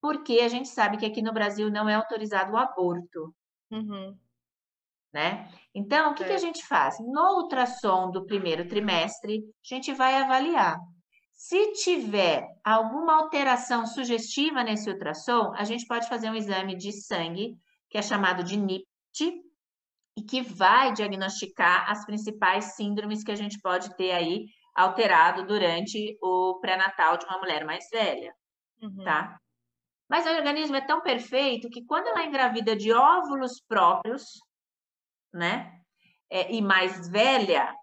porque 0.00 0.38
a 0.38 0.49
gente 0.49 0.69
sabe 0.69 0.99
que 0.99 1.05
aqui 1.05 1.21
no 1.21 1.33
Brasil 1.33 1.69
não 1.69 1.88
é 1.88 1.97
autorizado 1.97 2.52
o 2.52 2.57
aborto. 2.57 3.35
Uhum. 3.70 4.16
Né? 5.12 5.50
Então, 5.75 6.12
o 6.12 6.14
que, 6.14 6.25
que 6.25 6.32
a 6.32 6.38
gente 6.38 6.66
faz? 6.66 6.98
No 7.00 7.42
ultrassom 7.42 8.10
do 8.10 8.26
primeiro 8.26 8.68
trimestre, 8.68 9.38
a 9.38 9.75
gente 9.75 9.92
vai 9.94 10.14
avaliar 10.14 10.78
se 11.38 11.72
tiver 11.75 12.48
alguma 12.64 13.14
alteração 13.14 13.87
sugestiva 13.87 14.64
nesse 14.64 14.90
ultrassom, 14.90 15.52
a 15.54 15.62
gente 15.62 15.87
pode 15.87 16.08
fazer 16.08 16.28
um 16.28 16.34
exame 16.34 16.76
de 16.76 16.90
sangue, 16.90 17.56
que 17.88 17.96
é 17.96 18.02
chamado 18.02 18.42
de 18.42 18.56
NIPT, 18.56 19.40
e 20.16 20.22
que 20.28 20.42
vai 20.42 20.92
diagnosticar 20.92 21.88
as 21.88 22.04
principais 22.04 22.75
síndromes 22.75 23.22
que 23.22 23.30
a 23.30 23.37
gente 23.37 23.56
pode 23.60 23.96
ter 23.96 24.10
aí 24.10 24.46
alterado 24.75 25.46
durante 25.46 26.18
o 26.20 26.58
pré-natal 26.60 27.16
de 27.16 27.25
uma 27.26 27.38
mulher 27.38 27.64
mais 27.64 27.88
velha, 27.88 28.34
uhum. 28.82 29.04
tá? 29.04 29.38
Mas 30.09 30.27
o 30.27 30.31
organismo 30.31 30.77
é 30.77 30.81
tão 30.81 31.03
perfeito 31.03 31.69
que 31.69 31.85
quando 31.85 32.07
ela 32.07 32.25
engravida 32.25 32.75
de 32.75 32.93
óvulos 32.93 33.61
próprios, 33.61 34.41
né, 35.33 35.81
é, 36.31 36.53
e 36.53 36.62
mais 36.62 37.09
velha, 37.09 37.75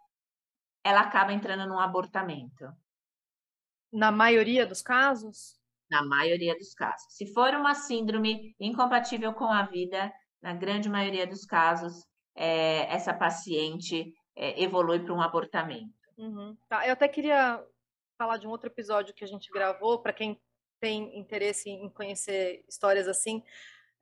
ela 0.84 1.02
acaba 1.02 1.34
entrando 1.34 1.68
num 1.68 1.80
abortamento. 1.80 2.66
Na 3.92 4.12
maioria 4.12 4.66
dos 4.66 4.82
casos? 4.82 5.60
Na 5.90 6.04
maioria 6.04 6.56
dos 6.58 6.74
casos. 6.74 7.06
Se 7.16 7.32
for 7.34 7.54
uma 7.54 7.76
síndrome 7.76 8.56
incompatível 8.60 9.34
com 9.34 9.46
a 9.46 9.64
vida, 9.64 10.12
na 10.42 10.54
grande 10.54 10.90
maioria 10.90 11.28
dos 11.28 11.46
casos, 11.46 12.06
é, 12.36 12.94
essa 12.94 13.14
paciente 13.14 14.14
é, 14.36 14.62
evolui 14.62 15.00
para 15.00 15.14
um 15.14 15.22
abortamento. 15.22 15.94
Uhum. 16.18 16.58
Tá. 16.68 16.86
Eu 16.86 16.94
até 16.94 17.08
queria 17.08 17.64
falar 18.18 18.38
de 18.38 18.48
um 18.48 18.50
outro 18.50 18.68
episódio 18.68 19.14
que 19.14 19.24
a 19.24 19.28
gente 19.28 19.52
gravou, 19.52 20.02
para 20.02 20.14
quem 20.14 20.40
tem 20.86 21.18
interesse 21.18 21.68
em 21.68 21.90
conhecer 21.90 22.64
histórias 22.70 23.08
assim. 23.08 23.40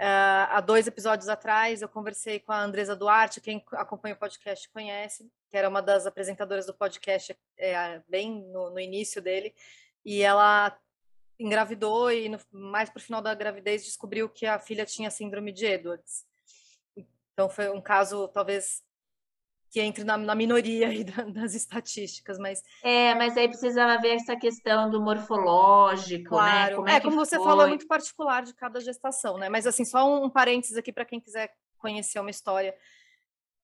Uh, 0.02 0.44
há 0.50 0.60
dois 0.60 0.86
episódios 0.86 1.30
atrás, 1.30 1.82
eu 1.82 1.88
conversei 1.88 2.42
com 2.42 2.52
a 2.52 2.62
Andresa 2.62 2.94
Duarte, 2.94 3.40
quem 3.40 3.64
acompanha 3.72 4.16
o 4.16 4.18
podcast 4.18 4.68
conhece, 4.68 5.32
que 5.50 5.56
era 5.56 5.70
uma 5.70 5.82
das 5.82 6.06
apresentadoras 6.06 6.66
do 6.66 6.74
podcast 6.74 7.38
é, 7.58 8.02
bem 8.10 8.44
no, 8.52 8.70
no 8.70 8.82
início 8.82 9.22
dele. 9.22 9.56
E 10.04 10.22
ela 10.22 10.78
engravidou 11.40 12.12
e 12.12 12.28
no, 12.28 12.38
mais 12.52 12.90
para 12.90 13.00
o 13.00 13.02
final 13.02 13.22
da 13.22 13.34
gravidez 13.34 13.86
descobriu 13.86 14.28
que 14.28 14.46
a 14.46 14.60
filha 14.60 14.86
tinha 14.86 15.10
síndrome 15.10 15.54
de 15.54 15.66
Edwards. 15.66 16.26
Então 17.32 17.48
foi 17.48 17.70
um 17.70 17.80
caso 17.80 18.28
talvez 18.28 18.84
que 19.74 19.82
entre 19.82 20.04
na, 20.04 20.16
na 20.16 20.36
minoria 20.36 20.88
aí 20.88 21.04
das 21.34 21.56
estatísticas, 21.56 22.38
mas 22.38 22.62
é, 22.84 23.16
mas 23.16 23.36
aí 23.36 23.48
precisava 23.48 24.00
ver 24.00 24.16
essa 24.16 24.36
questão 24.36 24.88
do 24.88 25.02
morfológico, 25.02 26.24
né? 26.24 26.30
claro. 26.30 26.70
né? 26.70 26.76
Como 26.76 26.90
é, 26.90 26.96
é 26.96 27.00
como 27.02 27.16
você 27.16 27.38
foi? 27.38 27.46
falou, 27.46 27.66
é 27.66 27.70
muito 27.70 27.88
particular 27.88 28.44
de 28.44 28.54
cada 28.54 28.80
gestação, 28.80 29.40
né? 29.40 29.50
Mas 29.50 29.66
assim, 29.66 29.84
só 29.84 30.08
um, 30.08 30.26
um 30.26 30.30
parênteses 30.30 30.78
aqui 30.78 30.94
para 30.94 31.06
quem 31.06 31.20
quiser 31.20 31.50
conhecer 31.80 32.20
uma 32.20 32.30
história 32.30 32.76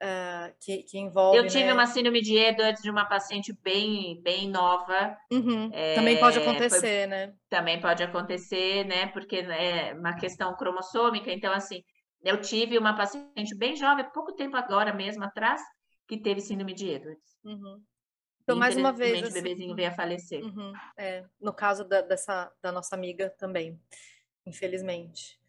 uh, 0.02 0.52
que, 0.60 0.82
que, 0.82 0.98
envolve. 0.98 1.38
Eu 1.38 1.46
tive 1.46 1.66
né? 1.66 1.74
uma 1.74 1.86
síndrome 1.86 2.22
de 2.22 2.36
Edwards 2.36 2.82
de 2.82 2.90
uma 2.90 3.06
paciente 3.06 3.54
bem, 3.62 4.20
bem 4.24 4.50
nova. 4.50 5.16
Uhum. 5.32 5.70
É, 5.72 5.94
também 5.94 6.20
pode 6.20 6.40
acontecer, 6.40 6.80
foi, 6.80 7.08
né? 7.08 7.34
Também 7.48 7.80
pode 7.80 8.02
acontecer, 8.02 8.84
né? 8.86 9.06
Porque 9.08 9.38
é 9.38 9.94
uma 9.94 10.16
questão 10.16 10.56
cromossômica. 10.56 11.32
Então, 11.32 11.54
assim, 11.54 11.84
eu 12.24 12.42
tive 12.42 12.80
uma 12.80 12.96
paciente 12.96 13.56
bem 13.56 13.76
jovem, 13.76 14.10
pouco 14.12 14.34
tempo 14.34 14.58
agora 14.58 14.92
mesmo 14.92 15.24
atrás, 15.24 15.62
que 16.10 16.18
teve 16.18 16.42
síndrome 16.42 16.74
de 16.74 16.90
Edwards. 16.90 17.38
Uhum. 17.46 17.84
Então, 18.42 18.58
mais 18.58 18.76
uma 18.76 18.92
vez. 18.92 19.22
Assim, 19.22 19.30
o 19.30 19.44
bebezinho 19.44 19.76
veio 19.76 19.90
a 19.90 19.94
falecer. 19.94 20.44
Uhum, 20.44 20.74
é, 20.98 21.24
no 21.40 21.54
caso 21.54 21.86
da, 21.86 22.02
dessa, 22.02 22.52
da 22.64 22.72
nossa 22.72 22.96
amiga 22.96 23.30
também, 23.38 23.80
infelizmente. 24.44 25.40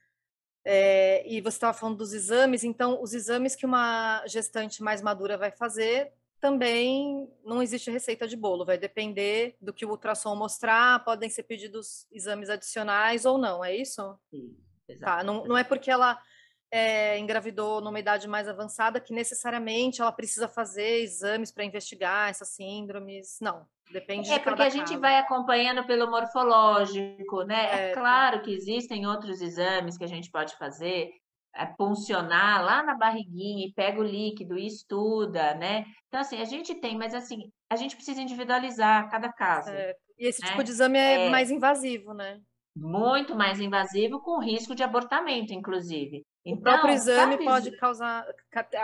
É, 0.62 1.26
e 1.26 1.40
você 1.40 1.57
estava 1.57 1.73
falando 1.73 1.97
dos 1.97 2.12
exames, 2.12 2.62
então 2.62 3.02
os 3.02 3.14
exames 3.14 3.57
que 3.57 3.64
uma 3.64 4.23
gestante 4.26 4.83
mais 4.83 5.00
madura 5.00 5.38
vai 5.38 5.50
fazer 5.50 6.12
também 6.38 7.31
não 7.43 7.62
existe 7.62 7.90
receita 7.90 8.29
de 8.29 8.37
bolo, 8.37 8.64
vai 8.64 8.76
depender 8.76 9.57
do 9.61 9.73
que 9.73 9.87
o 9.87 9.90
ultrassom 9.90 10.35
mostrar, 10.35 11.02
podem 11.05 11.31
ser 11.31 11.45
pedidos 11.45 12.07
exames 12.12 12.50
adicionais 12.50 13.25
ou 13.25 13.38
não, 13.38 13.64
é 13.64 13.75
isso? 13.75 14.19
Sim, 14.31 14.55
tá, 15.00 15.25
não, 15.25 15.47
não 15.47 15.57
é 15.57 15.64
porque 15.64 15.90
ela 15.90 16.21
é, 16.70 17.18
engravidou 17.18 17.80
numa 17.80 17.98
idade 17.98 18.28
mais 18.28 18.48
avançada 18.48 19.00
que 19.00 19.12
necessariamente 19.12 20.00
ela 20.00 20.12
precisa 20.12 20.48
fazer 20.48 21.02
exames 21.02 21.50
para 21.50 21.64
investigar 21.64 22.30
essas 22.30 22.48
síndromes, 22.50 23.38
não. 23.40 23.66
Depende 23.90 24.30
é 24.30 24.38
de 24.38 24.44
porque 24.44 24.62
a 24.62 24.68
gente 24.68 24.96
vai 24.96 25.18
acompanhando 25.18 25.84
pelo 25.84 26.08
morfológico, 26.08 27.42
né? 27.42 27.88
É, 27.88 27.90
é 27.90 27.92
claro 27.92 28.40
que 28.42 28.54
existem 28.54 29.04
outros 29.04 29.40
exames 29.40 29.98
que 29.98 30.04
a 30.04 30.08
gente 30.08 30.30
pode 30.30 30.56
fazer, 30.56 31.10
é, 31.56 31.66
puncionar 31.66 32.64
lá 32.64 32.84
na 32.84 32.94
barriguinha 32.94 33.66
e 33.66 33.72
pega 33.72 34.00
o 34.00 34.04
líquido 34.04 34.56
e 34.56 34.66
estuda, 34.66 35.54
né? 35.54 35.84
Então, 36.06 36.20
assim, 36.20 36.40
a 36.40 36.44
gente 36.44 36.72
tem, 36.76 36.96
mas 36.96 37.14
assim, 37.14 37.50
a 37.68 37.74
gente 37.74 37.96
precisa 37.96 38.22
individualizar 38.22 39.10
cada 39.10 39.32
caso. 39.32 39.70
É, 39.70 39.96
e 40.16 40.26
esse 40.28 40.40
né? 40.40 40.48
tipo 40.50 40.62
de 40.62 40.70
exame 40.70 40.98
é, 40.98 41.26
é, 41.26 41.30
mais 41.30 41.50
invasivo, 41.50 42.14
né? 42.14 42.40
Muito 42.76 43.34
mais 43.34 43.58
invasivo, 43.58 44.20
com 44.20 44.38
risco 44.38 44.76
de 44.76 44.84
abortamento, 44.84 45.52
inclusive. 45.52 46.24
Então, 46.44 46.59
o 46.59 46.62
próprio 46.62 46.94
exame 46.94 47.44
pode 47.44 47.70
causar, 47.73 48.26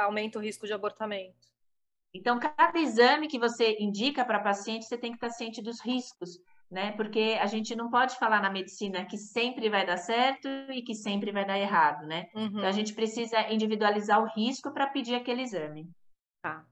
aumenta 0.01 0.39
o 0.39 0.43
risco 0.43 0.67
de 0.67 0.73
abortamento. 0.73 1.47
Então, 2.15 2.39
cada 2.39 2.79
exame 2.79 3.29
que 3.29 3.39
você 3.39 3.77
indica 3.79 4.25
para 4.25 4.41
paciente, 4.41 4.87
você 4.87 4.97
tem 4.97 5.11
que 5.11 5.17
estar 5.17 5.31
ciente 5.31 5.63
dos 5.63 5.81
riscos, 5.81 6.39
né? 6.71 6.93
Porque 6.93 7.37
a 7.41 7.47
gente 7.47 7.75
não 7.75 7.91
pode 7.91 8.17
falar 8.17 8.41
na 8.41 8.51
medicina 8.51 9.05
que 9.05 9.19
sempre 9.19 9.69
vai 9.69 9.87
dar 9.87 9.97
certo 9.97 10.49
e 10.71 10.83
que 10.83 10.95
sempre 10.95 11.31
vai 11.31 11.45
dar 11.45 11.59
errado, 11.59 12.07
né? 12.07 12.29
Uhum. 12.35 12.47
Então, 12.47 12.67
a 12.67 12.73
gente 12.73 12.95
precisa 12.95 13.41
individualizar 13.51 14.23
o 14.23 14.29
risco 14.35 14.73
para 14.73 14.87
pedir 14.87 15.15
aquele 15.15 15.43
exame. 15.43 15.91
Tá. 16.43 16.65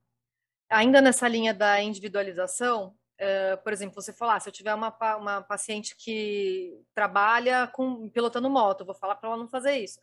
Ainda 0.70 1.00
nessa 1.00 1.28
linha 1.28 1.52
da 1.52 1.82
individualização, 1.82 2.94
uh, 3.20 3.62
por 3.62 3.72
exemplo, 3.72 3.94
você 3.94 4.12
falar, 4.12 4.36
ah, 4.36 4.40
se 4.40 4.48
eu 4.48 4.52
tiver 4.52 4.74
uma, 4.74 4.96
uma 5.16 5.42
paciente 5.42 5.94
que 5.96 6.82
trabalha 6.94 7.66
com 7.68 8.08
pilotando 8.08 8.50
moto, 8.50 8.84
vou 8.84 8.94
falar 8.94 9.14
para 9.14 9.28
ela 9.28 9.38
não 9.38 9.48
fazer 9.48 9.76
isso 9.78 10.00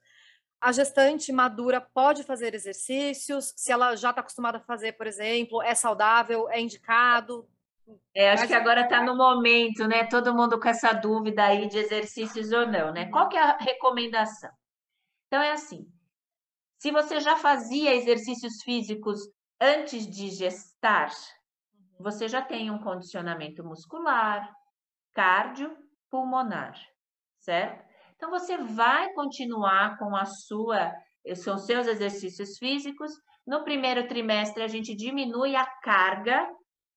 a 0.61 0.71
gestante 0.71 1.31
madura 1.31 1.81
pode 1.81 2.23
fazer 2.23 2.53
exercícios, 2.53 3.51
se 3.57 3.71
ela 3.71 3.95
já 3.95 4.11
está 4.11 4.21
acostumada 4.21 4.59
a 4.59 4.61
fazer, 4.61 4.91
por 4.93 5.07
exemplo, 5.07 5.59
é 5.63 5.73
saudável, 5.73 6.47
é 6.49 6.61
indicado. 6.61 7.49
É, 8.15 8.31
acho 8.31 8.47
que 8.47 8.53
agora 8.53 8.81
está 8.81 9.03
no 9.03 9.17
momento, 9.17 9.87
né? 9.87 10.05
Todo 10.05 10.35
mundo 10.35 10.59
com 10.59 10.69
essa 10.69 10.93
dúvida 10.93 11.43
aí 11.45 11.67
de 11.67 11.79
exercícios 11.79 12.51
ou 12.51 12.67
não, 12.67 12.93
né? 12.93 13.09
Qual 13.09 13.27
que 13.27 13.35
é 13.35 13.41
a 13.41 13.57
recomendação? 13.57 14.51
Então 15.27 15.41
é 15.41 15.51
assim: 15.51 15.91
se 16.77 16.91
você 16.91 17.19
já 17.19 17.35
fazia 17.37 17.95
exercícios 17.95 18.61
físicos 18.63 19.19
antes 19.59 20.07
de 20.07 20.29
gestar, 20.29 21.09
uhum. 21.73 22.03
você 22.03 22.27
já 22.27 22.41
tem 22.41 22.69
um 22.69 22.79
condicionamento 22.79 23.63
muscular, 23.63 24.47
cardio, 25.13 25.75
pulmonar, 26.09 26.79
certo? 27.39 27.90
Então, 28.21 28.29
você 28.29 28.55
vai 28.55 29.11
continuar 29.13 29.97
com 29.97 30.15
a 30.15 30.25
sua 30.25 30.93
são 31.33 31.57
seus 31.57 31.87
exercícios 31.87 32.55
físicos. 32.59 33.11
No 33.47 33.63
primeiro 33.63 34.07
trimestre, 34.07 34.61
a 34.61 34.67
gente 34.67 34.95
diminui 34.95 35.55
a 35.55 35.65
carga 35.65 36.47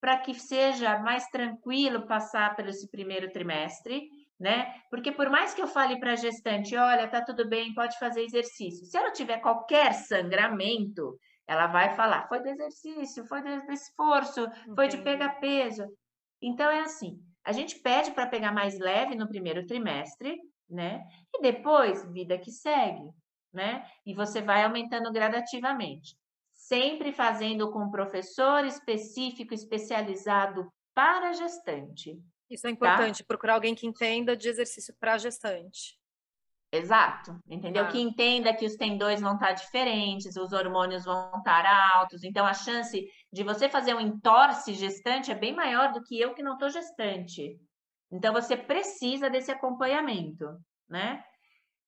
para 0.02 0.18
que 0.18 0.34
seja 0.34 0.98
mais 0.98 1.24
tranquilo 1.28 2.06
passar 2.06 2.54
pelo 2.54 2.68
esse 2.68 2.90
primeiro 2.90 3.32
trimestre, 3.32 4.06
né? 4.38 4.74
Porque 4.90 5.10
por 5.10 5.30
mais 5.30 5.54
que 5.54 5.62
eu 5.62 5.66
fale 5.66 5.98
para 5.98 6.12
a 6.12 6.16
gestante, 6.16 6.76
olha, 6.76 7.08
tá 7.08 7.24
tudo 7.24 7.48
bem, 7.48 7.72
pode 7.72 7.98
fazer 7.98 8.20
exercício. 8.20 8.84
Se 8.84 8.98
ela 8.98 9.10
tiver 9.10 9.38
qualquer 9.38 9.94
sangramento, 9.94 11.18
ela 11.48 11.68
vai 11.68 11.96
falar, 11.96 12.28
foi 12.28 12.42
do 12.42 12.50
exercício, 12.50 13.24
foi 13.24 13.40
do 13.40 13.72
esforço, 13.72 14.46
foi 14.74 14.88
de 14.88 14.98
pegar 14.98 15.40
peso. 15.40 15.86
Então 16.42 16.70
é 16.70 16.80
assim, 16.80 17.18
a 17.42 17.52
gente 17.52 17.80
pede 17.80 18.10
para 18.10 18.26
pegar 18.26 18.52
mais 18.52 18.78
leve 18.78 19.14
no 19.14 19.26
primeiro 19.26 19.64
trimestre, 19.64 20.38
né? 20.68 21.04
E 21.34 21.42
depois, 21.42 22.04
vida 22.12 22.38
que 22.38 22.50
segue, 22.50 23.10
né? 23.52 23.86
E 24.04 24.14
você 24.14 24.40
vai 24.40 24.64
aumentando 24.64 25.12
gradativamente 25.12 26.16
sempre 26.54 27.12
fazendo 27.12 27.70
com 27.70 27.84
um 27.84 27.90
professor 27.90 28.64
específico, 28.64 29.52
especializado 29.52 30.66
para 30.94 31.32
gestante. 31.32 32.18
Isso 32.48 32.66
é 32.66 32.70
tá? 32.70 32.74
importante, 32.74 33.18
tá? 33.18 33.24
procurar 33.26 33.54
alguém 33.54 33.74
que 33.74 33.86
entenda 33.86 34.36
de 34.36 34.48
exercício 34.48 34.94
para 34.98 35.18
gestante. 35.18 35.98
Exato, 36.72 37.38
entendeu? 37.48 37.84
Ah. 37.84 37.88
Que 37.88 38.00
entenda 38.00 38.52
que 38.52 38.66
os 38.66 38.74
tendões 38.74 39.20
vão 39.20 39.34
estar 39.34 39.52
diferentes, 39.52 40.36
os 40.36 40.52
hormônios 40.52 41.04
vão 41.04 41.30
estar 41.38 41.64
altos, 41.94 42.24
então 42.24 42.44
a 42.44 42.54
chance 42.54 43.06
de 43.32 43.44
você 43.44 43.68
fazer 43.68 43.94
um 43.94 44.00
entorse 44.00 44.74
gestante 44.74 45.30
é 45.30 45.34
bem 45.34 45.54
maior 45.54 45.92
do 45.92 46.02
que 46.02 46.18
eu 46.18 46.34
que 46.34 46.42
não 46.42 46.54
estou 46.54 46.70
gestante. 46.70 47.60
Então 48.14 48.32
você 48.32 48.56
precisa 48.56 49.28
desse 49.28 49.50
acompanhamento, 49.50 50.46
né? 50.88 51.22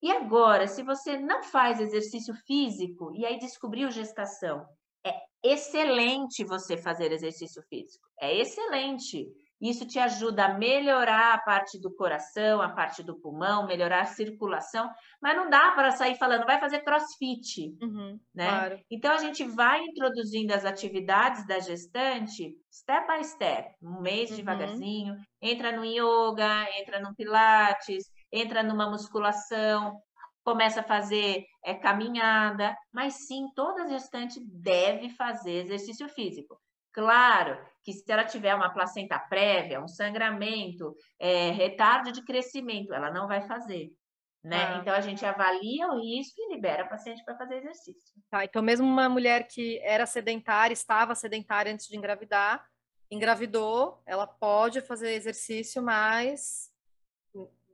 E 0.03 0.11
agora, 0.11 0.67
se 0.67 0.83
você 0.83 1.17
não 1.17 1.43
faz 1.45 1.81
exercício 1.81 2.35
físico 2.45 3.13
e 3.15 3.25
aí 3.25 3.39
descobriu 3.39 3.91
gestação, 3.93 4.67
é 5.07 5.15
excelente 5.43 6.45
você 6.45 6.77
fazer 6.77 7.13
exercício 7.13 7.63
físico. 7.69 8.07
É 8.21 8.37
excelente. 8.37 9.25
Isso 9.61 9.87
te 9.87 9.99
ajuda 9.99 10.45
a 10.45 10.55
melhorar 10.55 11.35
a 11.35 11.39
parte 11.39 11.81
do 11.81 11.91
coração, 11.95 12.61
a 12.61 12.69
parte 12.69 13.03
do 13.03 13.19
pulmão, 13.19 13.67
melhorar 13.67 14.03
a 14.03 14.07
circulação, 14.07 14.91
mas 15.21 15.35
não 15.35 15.49
dá 15.49 15.71
para 15.73 15.93
sair 15.93 16.17
falando, 16.17 16.45
vai 16.45 16.61
fazer 16.61 16.81
crossfit, 16.81 17.75
uhum, 17.83 18.21
né? 18.35 18.49
Claro. 18.49 18.81
Então 18.91 19.13
a 19.13 19.19
gente 19.19 19.45
vai 19.45 19.81
introduzindo 19.81 20.53
as 20.53 20.65
atividades 20.65 21.47
da 21.47 21.59
gestante 21.59 22.55
step 22.71 23.07
by 23.07 23.25
step, 23.25 23.75
um 23.83 24.01
mês 24.03 24.31
uhum. 24.31 24.37
devagarzinho, 24.37 25.17
entra 25.41 25.73
no 25.73 25.85
yoga, 25.85 26.67
entra 26.79 27.01
no 27.01 27.15
pilates, 27.15 28.05
entra 28.31 28.63
numa 28.63 28.91
musculação, 28.91 29.99
começa 30.45 30.81
a 30.81 30.85
fazer 30.85 31.45
é, 31.65 31.75
caminhada, 31.75 32.77
mas 32.93 33.27
sim, 33.27 33.47
toda 33.55 33.89
gestante 33.89 34.39
deve 34.45 35.09
fazer 35.11 35.65
exercício 35.65 36.09
físico. 36.09 36.57
Claro 36.97 37.63
que 37.85 37.93
se 37.93 38.11
ela 38.11 38.25
tiver 38.25 38.55
uma 38.55 38.71
placenta 38.71 39.19
prévia, 39.19 39.83
um 39.83 39.87
sangramento, 39.87 40.97
é, 41.21 41.51
retardo 41.51 42.11
de 42.11 42.25
crescimento, 42.25 42.95
ela 42.95 43.11
não 43.11 43.29
vai 43.29 43.43
fazer. 43.43 43.93
Né? 44.43 44.65
Ah. 44.65 44.79
Então 44.79 44.95
a 44.95 45.03
gente 45.03 45.23
avalia 45.23 45.89
o 45.89 46.01
risco 46.01 46.41
e 46.41 46.55
libera 46.55 46.85
a 46.85 46.89
paciente 46.89 47.23
para 47.23 47.37
fazer 47.37 47.59
exercício. 47.59 48.15
Tá, 48.31 48.47
então 48.47 48.63
mesmo 48.63 48.87
uma 48.87 49.11
mulher 49.11 49.47
que 49.47 49.79
era 49.81 50.07
sedentária, 50.07 50.73
estava 50.73 51.15
sedentária 51.15 51.71
antes 51.71 51.87
de 51.87 51.99
engravidar, 51.99 52.67
engravidou, 53.11 54.01
ela 54.07 54.27
pode 54.27 54.81
fazer 54.81 55.13
exercício, 55.13 55.83
mas 55.83 56.73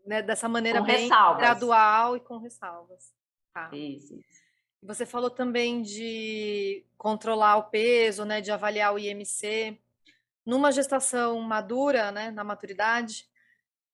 né, 0.04 0.20
dessa 0.20 0.48
maneira 0.48 0.80
com 0.80 0.86
bem 0.86 1.02
ressalvas. 1.02 1.40
gradual 1.40 2.16
e 2.16 2.20
com 2.20 2.38
ressalvas. 2.38 3.12
Tá. 3.54 3.70
Isso, 3.72 4.18
isso. 4.18 4.41
Você 4.82 5.06
falou 5.06 5.30
também 5.30 5.80
de 5.80 6.84
controlar 6.98 7.56
o 7.56 7.70
peso, 7.70 8.24
né, 8.24 8.40
de 8.40 8.50
avaliar 8.50 8.92
o 8.92 8.98
IMC. 8.98 9.80
Numa 10.44 10.72
gestação 10.72 11.40
madura, 11.40 12.10
né, 12.10 12.32
na 12.32 12.42
maturidade, 12.42 13.30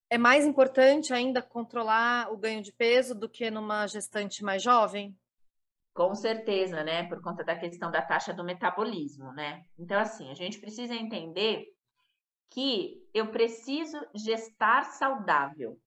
é 0.08 0.16
mais 0.16 0.46
importante 0.46 1.12
ainda 1.12 1.42
controlar 1.42 2.32
o 2.32 2.38
ganho 2.38 2.62
de 2.62 2.72
peso 2.72 3.14
do 3.14 3.28
que 3.28 3.50
numa 3.50 3.86
gestante 3.86 4.42
mais 4.42 4.62
jovem? 4.62 5.14
Com 5.92 6.14
certeza, 6.14 6.82
né? 6.82 7.02
Por 7.08 7.20
conta 7.20 7.44
da 7.44 7.58
questão 7.58 7.90
da 7.90 8.00
taxa 8.00 8.32
do 8.32 8.44
metabolismo, 8.44 9.32
né? 9.32 9.64
Então, 9.78 10.00
assim, 10.00 10.30
a 10.30 10.34
gente 10.34 10.58
precisa 10.58 10.94
entender 10.94 11.66
que 12.48 13.06
eu 13.12 13.30
preciso 13.30 13.98
gestar 14.14 14.84
saudável. 14.84 15.78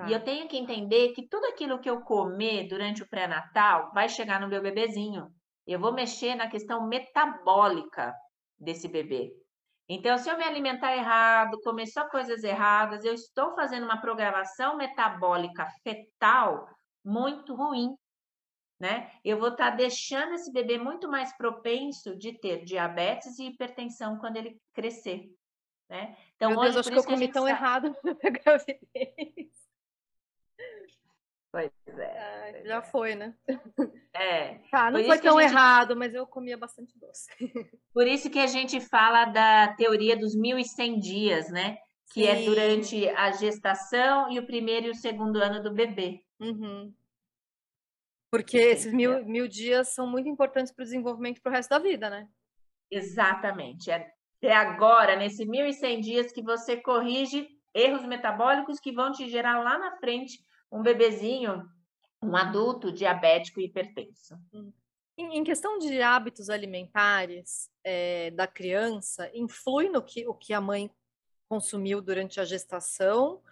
Tá. 0.00 0.08
E 0.08 0.12
eu 0.14 0.24
tenho 0.24 0.48
que 0.48 0.56
entender 0.56 1.12
que 1.12 1.28
tudo 1.28 1.44
aquilo 1.44 1.78
que 1.78 1.90
eu 1.90 2.00
comer 2.00 2.66
durante 2.66 3.02
o 3.02 3.08
pré-natal 3.08 3.92
vai 3.92 4.08
chegar 4.08 4.40
no 4.40 4.48
meu 4.48 4.62
bebezinho. 4.62 5.28
Eu 5.66 5.78
vou 5.78 5.92
mexer 5.92 6.34
na 6.34 6.48
questão 6.48 6.86
metabólica 6.88 8.14
desse 8.58 8.88
bebê. 8.88 9.30
Então, 9.86 10.16
se 10.16 10.30
eu 10.30 10.38
me 10.38 10.44
alimentar 10.44 10.96
errado, 10.96 11.60
comer 11.62 11.86
só 11.86 12.08
coisas 12.08 12.42
erradas, 12.42 13.04
eu 13.04 13.12
estou 13.12 13.54
fazendo 13.54 13.84
uma 13.84 14.00
programação 14.00 14.74
metabólica 14.74 15.66
fetal 15.82 16.66
muito 17.04 17.54
ruim, 17.54 17.94
né? 18.80 19.12
Eu 19.22 19.38
vou 19.38 19.48
estar 19.48 19.72
tá 19.72 19.76
deixando 19.76 20.32
esse 20.32 20.50
bebê 20.50 20.78
muito 20.78 21.10
mais 21.10 21.36
propenso 21.36 22.16
de 22.16 22.38
ter 22.38 22.64
diabetes 22.64 23.38
e 23.38 23.48
hipertensão 23.48 24.16
quando 24.16 24.38
ele 24.38 24.58
crescer, 24.72 25.26
né? 25.90 26.16
Então, 26.36 26.52
Meu 26.52 26.60
hoje, 26.60 26.72
Deus, 26.72 26.86
acho 26.86 26.90
que 26.90 26.98
eu 26.98 27.04
comi 27.04 27.30
tão 27.30 27.42
sabe... 27.42 27.52
errado 27.52 27.94
na 28.02 28.30
gravidez. 28.30 29.59
Pois 31.52 31.72
é. 31.88 32.62
Já 32.64 32.80
foi, 32.80 33.14
né? 33.14 33.34
É. 34.14 34.60
Tá, 34.70 34.90
não 34.90 35.02
foi 35.02 35.18
tão 35.18 35.40
gente... 35.40 35.50
errado, 35.50 35.96
mas 35.96 36.14
eu 36.14 36.26
comia 36.26 36.56
bastante 36.56 36.96
doce. 36.98 37.28
Por 37.92 38.06
isso 38.06 38.30
que 38.30 38.38
a 38.38 38.46
gente 38.46 38.80
fala 38.80 39.24
da 39.24 39.74
teoria 39.74 40.16
dos 40.16 40.36
1.100 40.36 41.00
dias, 41.00 41.50
né? 41.50 41.78
Que 42.12 42.26
é 42.26 42.36
Sim. 42.36 42.42
é 42.42 42.44
durante 42.44 43.08
a 43.08 43.32
gestação 43.32 44.30
e 44.30 44.38
o 44.38 44.46
primeiro 44.46 44.86
e 44.86 44.90
o 44.90 44.94
segundo 44.94 45.36
ano 45.36 45.62
do 45.62 45.72
bebê. 45.72 46.22
Uhum. 46.38 46.92
Porque 48.30 48.56
esses 48.56 48.92
mil, 48.92 49.24
mil 49.24 49.48
dias 49.48 49.88
são 49.88 50.06
muito 50.06 50.28
importantes 50.28 50.72
para 50.72 50.82
o 50.82 50.84
desenvolvimento 50.84 51.40
para 51.40 51.50
o 51.50 51.52
resto 51.52 51.70
da 51.70 51.78
vida, 51.78 52.08
né? 52.08 52.28
Exatamente. 52.90 53.90
É, 53.90 54.12
é 54.42 54.54
agora, 54.54 55.16
nesse 55.16 55.44
1.100 55.44 56.00
dias, 56.00 56.32
que 56.32 56.42
você 56.42 56.76
corrige 56.76 57.48
erros 57.74 58.04
metabólicos 58.04 58.78
que 58.78 58.92
vão 58.92 59.10
te 59.10 59.28
gerar 59.28 59.62
lá 59.62 59.78
na 59.78 59.96
frente 59.98 60.38
um 60.70 60.82
bebezinho, 60.82 61.68
um 62.22 62.36
adulto 62.36 62.92
diabético 62.92 63.60
e 63.60 63.64
hipertenso. 63.64 64.36
Hum. 64.52 64.72
Em 65.16 65.44
questão 65.44 65.78
de 65.78 66.00
hábitos 66.00 66.48
alimentares 66.48 67.68
é, 67.84 68.30
da 68.30 68.46
criança, 68.46 69.30
influi 69.34 69.90
no 69.90 70.02
que 70.02 70.26
o 70.26 70.32
que 70.32 70.54
a 70.54 70.60
mãe 70.60 70.90
consumiu 71.48 72.00
durante 72.00 72.40
a 72.40 72.44
gestação? 72.44 73.42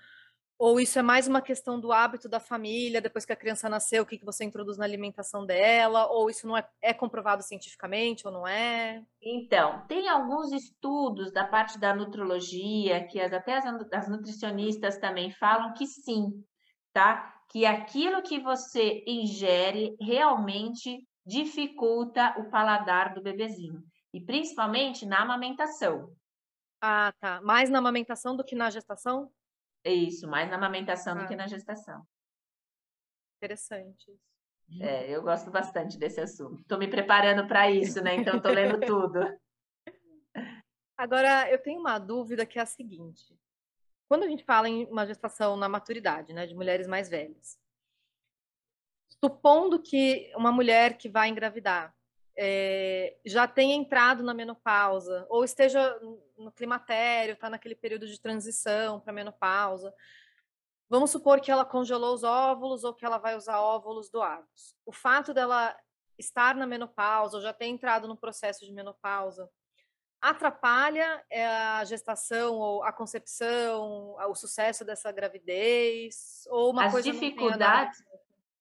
Ou 0.58 0.80
isso 0.80 0.98
é 0.98 1.02
mais 1.02 1.28
uma 1.28 1.40
questão 1.40 1.78
do 1.78 1.92
hábito 1.92 2.28
da 2.28 2.40
família, 2.40 3.00
depois 3.00 3.24
que 3.24 3.32
a 3.32 3.36
criança 3.36 3.68
nasceu, 3.68 4.02
o 4.02 4.06
que, 4.06 4.18
que 4.18 4.24
você 4.24 4.44
introduz 4.44 4.76
na 4.76 4.84
alimentação 4.84 5.46
dela? 5.46 6.06
Ou 6.08 6.28
isso 6.28 6.48
não 6.48 6.56
é, 6.56 6.68
é 6.82 6.92
comprovado 6.92 7.44
cientificamente 7.44 8.26
ou 8.26 8.32
não 8.32 8.46
é? 8.46 9.04
Então, 9.22 9.84
tem 9.86 10.08
alguns 10.08 10.50
estudos 10.50 11.30
da 11.32 11.44
parte 11.44 11.78
da 11.78 11.94
nutrologia, 11.94 13.06
que 13.06 13.20
as, 13.20 13.32
até 13.32 13.56
as, 13.56 13.64
as 13.92 14.08
nutricionistas 14.08 14.98
também 14.98 15.30
falam 15.30 15.74
que 15.74 15.86
sim, 15.86 16.42
tá? 16.92 17.42
Que 17.48 17.64
aquilo 17.64 18.22
que 18.22 18.38
você 18.38 19.02
ingere 19.06 19.96
realmente 20.00 21.06
dificulta 21.24 22.34
o 22.38 22.50
paladar 22.50 23.14
do 23.14 23.22
bebezinho. 23.22 23.82
E 24.12 24.20
principalmente 24.20 25.04
na 25.04 25.22
amamentação. 25.22 26.14
Ah, 26.80 27.12
tá. 27.20 27.40
Mais 27.42 27.68
na 27.68 27.78
amamentação 27.78 28.36
do 28.36 28.44
que 28.44 28.54
na 28.54 28.70
gestação? 28.70 29.30
É 29.84 29.92
isso, 29.92 30.26
mais 30.26 30.48
na 30.50 30.56
amamentação 30.56 31.16
ah. 31.16 31.22
do 31.22 31.28
que 31.28 31.36
na 31.36 31.46
gestação. 31.46 32.02
Interessante. 33.36 34.18
É, 34.80 35.10
eu 35.10 35.22
gosto 35.22 35.50
bastante 35.50 35.98
desse 35.98 36.20
assunto. 36.20 36.60
Estou 36.60 36.78
me 36.78 36.88
preparando 36.88 37.46
para 37.46 37.70
isso, 37.70 38.02
né? 38.02 38.16
Então 38.16 38.36
estou 38.36 38.52
lendo 38.52 38.80
tudo. 38.80 39.18
Agora, 40.96 41.50
eu 41.50 41.62
tenho 41.62 41.80
uma 41.80 41.98
dúvida 41.98 42.44
que 42.44 42.58
é 42.58 42.62
a 42.62 42.66
seguinte. 42.66 43.38
Quando 44.08 44.22
a 44.22 44.28
gente 44.28 44.42
fala 44.42 44.68
em 44.68 44.86
uma 44.86 45.06
gestação 45.06 45.56
na 45.56 45.68
maturidade, 45.68 46.32
né, 46.32 46.46
de 46.46 46.54
mulheres 46.54 46.86
mais 46.86 47.08
velhas, 47.08 47.58
supondo 49.22 49.82
que 49.82 50.32
uma 50.34 50.50
mulher 50.50 50.96
que 50.96 51.08
vai 51.08 51.28
engravidar 51.28 51.94
é, 52.36 53.18
já 53.26 53.48
tenha 53.48 53.74
entrado 53.74 54.22
na 54.22 54.32
menopausa 54.32 55.26
ou 55.28 55.44
esteja 55.44 55.98
no 56.36 56.52
climatério, 56.52 57.34
está 57.34 57.50
naquele 57.50 57.74
período 57.74 58.06
de 58.06 58.20
transição 58.20 59.00
para 59.00 59.12
menopausa, 59.12 59.92
vamos 60.88 61.10
supor 61.10 61.40
que 61.40 61.50
ela 61.50 61.64
congelou 61.64 62.14
os 62.14 62.22
óvulos 62.22 62.84
ou 62.84 62.94
que 62.94 63.04
ela 63.04 63.18
vai 63.18 63.36
usar 63.36 63.60
óvulos 63.60 64.08
doados. 64.08 64.76
O 64.86 64.92
fato 64.92 65.34
dela 65.34 65.76
estar 66.16 66.54
na 66.54 66.66
menopausa 66.66 67.36
ou 67.36 67.42
já 67.42 67.52
ter 67.52 67.66
entrado 67.66 68.08
no 68.08 68.16
processo 68.16 68.64
de 68.64 68.72
menopausa 68.72 69.50
atrapalha 70.20 71.24
eh, 71.30 71.46
a 71.46 71.84
gestação 71.84 72.54
ou 72.54 72.82
a 72.84 72.92
concepção, 72.92 74.16
o 74.28 74.34
sucesso 74.34 74.84
dessa 74.84 75.12
gravidez 75.12 76.44
ou 76.50 76.72
uma 76.72 76.86
As 76.86 76.92
coisa 76.92 77.12
dificuldades 77.12 78.02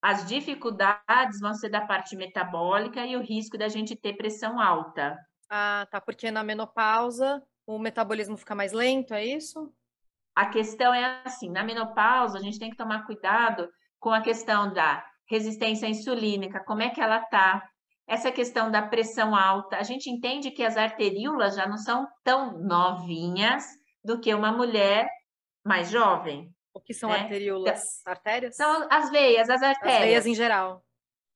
as 0.00 0.26
dificuldades 0.26 1.40
vão 1.40 1.54
ser 1.54 1.70
da 1.70 1.80
parte 1.80 2.14
metabólica 2.14 3.04
e 3.04 3.16
o 3.16 3.20
risco 3.20 3.58
da 3.58 3.68
gente 3.68 3.96
ter 3.96 4.14
pressão 4.14 4.60
alta. 4.60 5.18
Ah, 5.50 5.86
tá. 5.90 6.00
Porque 6.00 6.30
na 6.30 6.44
menopausa 6.44 7.42
o 7.66 7.78
metabolismo 7.78 8.36
fica 8.36 8.54
mais 8.54 8.72
lento, 8.72 9.12
é 9.12 9.24
isso? 9.24 9.72
A 10.34 10.46
questão 10.46 10.94
é 10.94 11.20
assim: 11.24 11.50
na 11.50 11.64
menopausa, 11.64 12.38
a 12.38 12.40
gente 12.40 12.58
tem 12.58 12.70
que 12.70 12.76
tomar 12.76 13.04
cuidado 13.06 13.68
com 13.98 14.10
a 14.10 14.20
questão 14.20 14.72
da 14.72 15.04
resistência 15.26 15.86
insulínica, 15.86 16.60
como 16.60 16.80
é 16.80 16.88
que 16.88 17.00
ela 17.00 17.20
tá, 17.20 17.68
essa 18.08 18.32
questão 18.32 18.70
da 18.70 18.82
pressão 18.82 19.36
alta. 19.36 19.76
A 19.76 19.82
gente 19.82 20.10
entende 20.10 20.50
que 20.50 20.64
as 20.64 20.76
arteríolas 20.76 21.54
já 21.54 21.68
não 21.68 21.76
são 21.76 22.06
tão 22.24 22.58
novinhas 22.58 23.64
do 24.02 24.18
que 24.18 24.34
uma 24.34 24.50
mulher 24.50 25.06
mais 25.64 25.90
jovem. 25.90 26.50
O 26.74 26.80
que 26.80 26.94
são 26.94 27.10
né? 27.10 27.20
arteríolas? 27.20 28.00
Então, 28.00 28.12
artérias? 28.12 28.56
São 28.56 28.88
as 28.90 29.10
veias, 29.10 29.50
as 29.50 29.62
artérias. 29.62 29.98
As 29.98 30.04
veias 30.04 30.26
em 30.26 30.34
geral. 30.34 30.82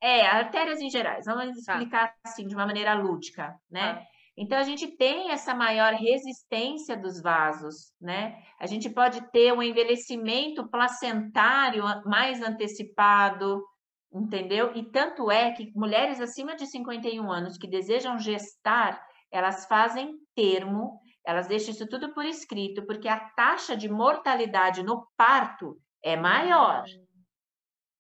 É, 0.01 0.27
artérias 0.27 0.81
em 0.81 0.89
geral. 0.89 1.21
Vamos 1.27 1.65
tá. 1.65 1.75
explicar 1.75 2.09
tá. 2.09 2.15
assim, 2.25 2.47
de 2.47 2.55
uma 2.55 2.67
maneira 2.67 2.95
lúdica, 2.95 3.55
né? 3.71 3.95
Tá. 3.95 4.03
Então, 4.35 4.59
a 4.59 4.63
gente 4.63 4.97
tem 4.97 5.31
essa 5.31 5.55
maior 5.55 5.93
resistência 5.93 6.97
dos 6.97 7.21
vasos, 7.21 7.93
né? 8.01 8.43
A 8.59 8.67
gente 8.67 8.89
pode 8.89 9.21
ter 9.31 9.53
um 9.53 9.63
envelhecimento 9.63 10.67
placentário 10.71 11.85
mais 12.07 12.41
antecipado, 12.41 13.63
entendeu? 14.13 14.73
E 14.75 14.85
tanto 14.85 15.31
é 15.31 15.53
que 15.53 15.73
mulheres 15.75 16.21
acima 16.21 16.55
de 16.55 16.67
51 16.67 17.31
anos 17.31 17.57
que 17.57 17.67
desejam 17.67 18.19
gestar, 18.19 19.01
elas 19.31 19.67
fazem 19.67 20.19
termo, 20.35 21.01
elas 21.25 21.47
deixam 21.47 21.71
isso 21.71 21.89
tudo 21.89 22.13
por 22.13 22.25
escrito, 22.25 22.85
porque 22.85 23.09
a 23.09 23.19
taxa 23.19 23.77
de 23.77 23.89
mortalidade 23.89 24.83
no 24.83 25.07
parto 25.17 25.77
é 26.03 26.17
maior. 26.17 26.85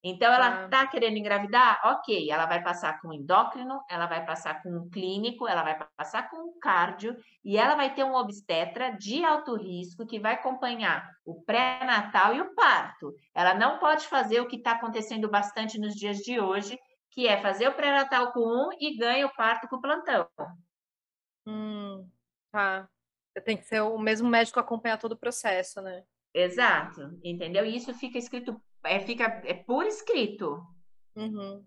Então, 0.05 0.33
ela 0.33 0.65
está 0.65 0.81
ah. 0.81 0.87
querendo 0.87 1.17
engravidar? 1.17 1.81
Ok, 1.85 2.29
ela 2.29 2.45
vai 2.47 2.61
passar 2.61 3.01
com 3.01 3.13
endócrino, 3.13 3.81
ela 3.89 4.07
vai 4.07 4.25
passar 4.27 4.61
com 4.61 4.69
um 4.69 4.91
clínico, 4.91 5.47
ela 5.47 5.63
vai 5.63 5.79
passar 5.97 6.29
com 6.29 6.37
um 6.39 6.59
cardio 6.59 7.17
e 7.45 7.57
ela 7.57 7.77
vai 7.77 7.95
ter 7.95 8.03
um 8.03 8.15
obstetra 8.15 8.91
de 8.91 9.25
alto 9.25 9.55
risco 9.55 10.05
que 10.05 10.19
vai 10.19 10.35
acompanhar 10.35 11.09
o 11.25 11.41
pré-natal 11.43 12.35
e 12.35 12.41
o 12.41 12.53
parto. 12.53 13.15
Ela 13.33 13.55
não 13.55 13.79
pode 13.79 14.09
fazer 14.09 14.41
o 14.41 14.49
que 14.49 14.57
está 14.57 14.73
acontecendo 14.73 15.31
bastante 15.31 15.79
nos 15.79 15.95
dias 15.95 16.19
de 16.19 16.41
hoje, 16.41 16.77
que 17.13 17.29
é 17.29 17.41
fazer 17.41 17.69
o 17.69 17.75
pré-natal 17.75 18.33
com 18.33 18.41
um 18.41 18.71
e 18.81 18.97
ganha 18.97 19.27
o 19.27 19.35
parto 19.35 19.69
com 19.69 19.77
o 19.77 19.81
plantão. 19.81 20.27
Hum, 21.47 22.09
tá. 22.51 22.89
Tem 23.45 23.57
que 23.57 23.65
ser 23.65 23.81
o 23.81 23.99
mesmo 23.99 24.29
médico 24.29 24.59
acompanhar 24.59 24.99
todo 24.99 25.13
o 25.13 25.19
processo, 25.19 25.81
né? 25.81 26.05
Exato, 26.35 27.19
entendeu? 27.23 27.65
E 27.65 27.77
isso 27.77 27.93
fica 27.95 28.19
escrito 28.19 28.61
é, 28.85 29.01
fica 29.01 29.25
é 29.45 29.55
por 29.55 29.87
escrito. 29.87 30.67
Uhum. 31.15 31.65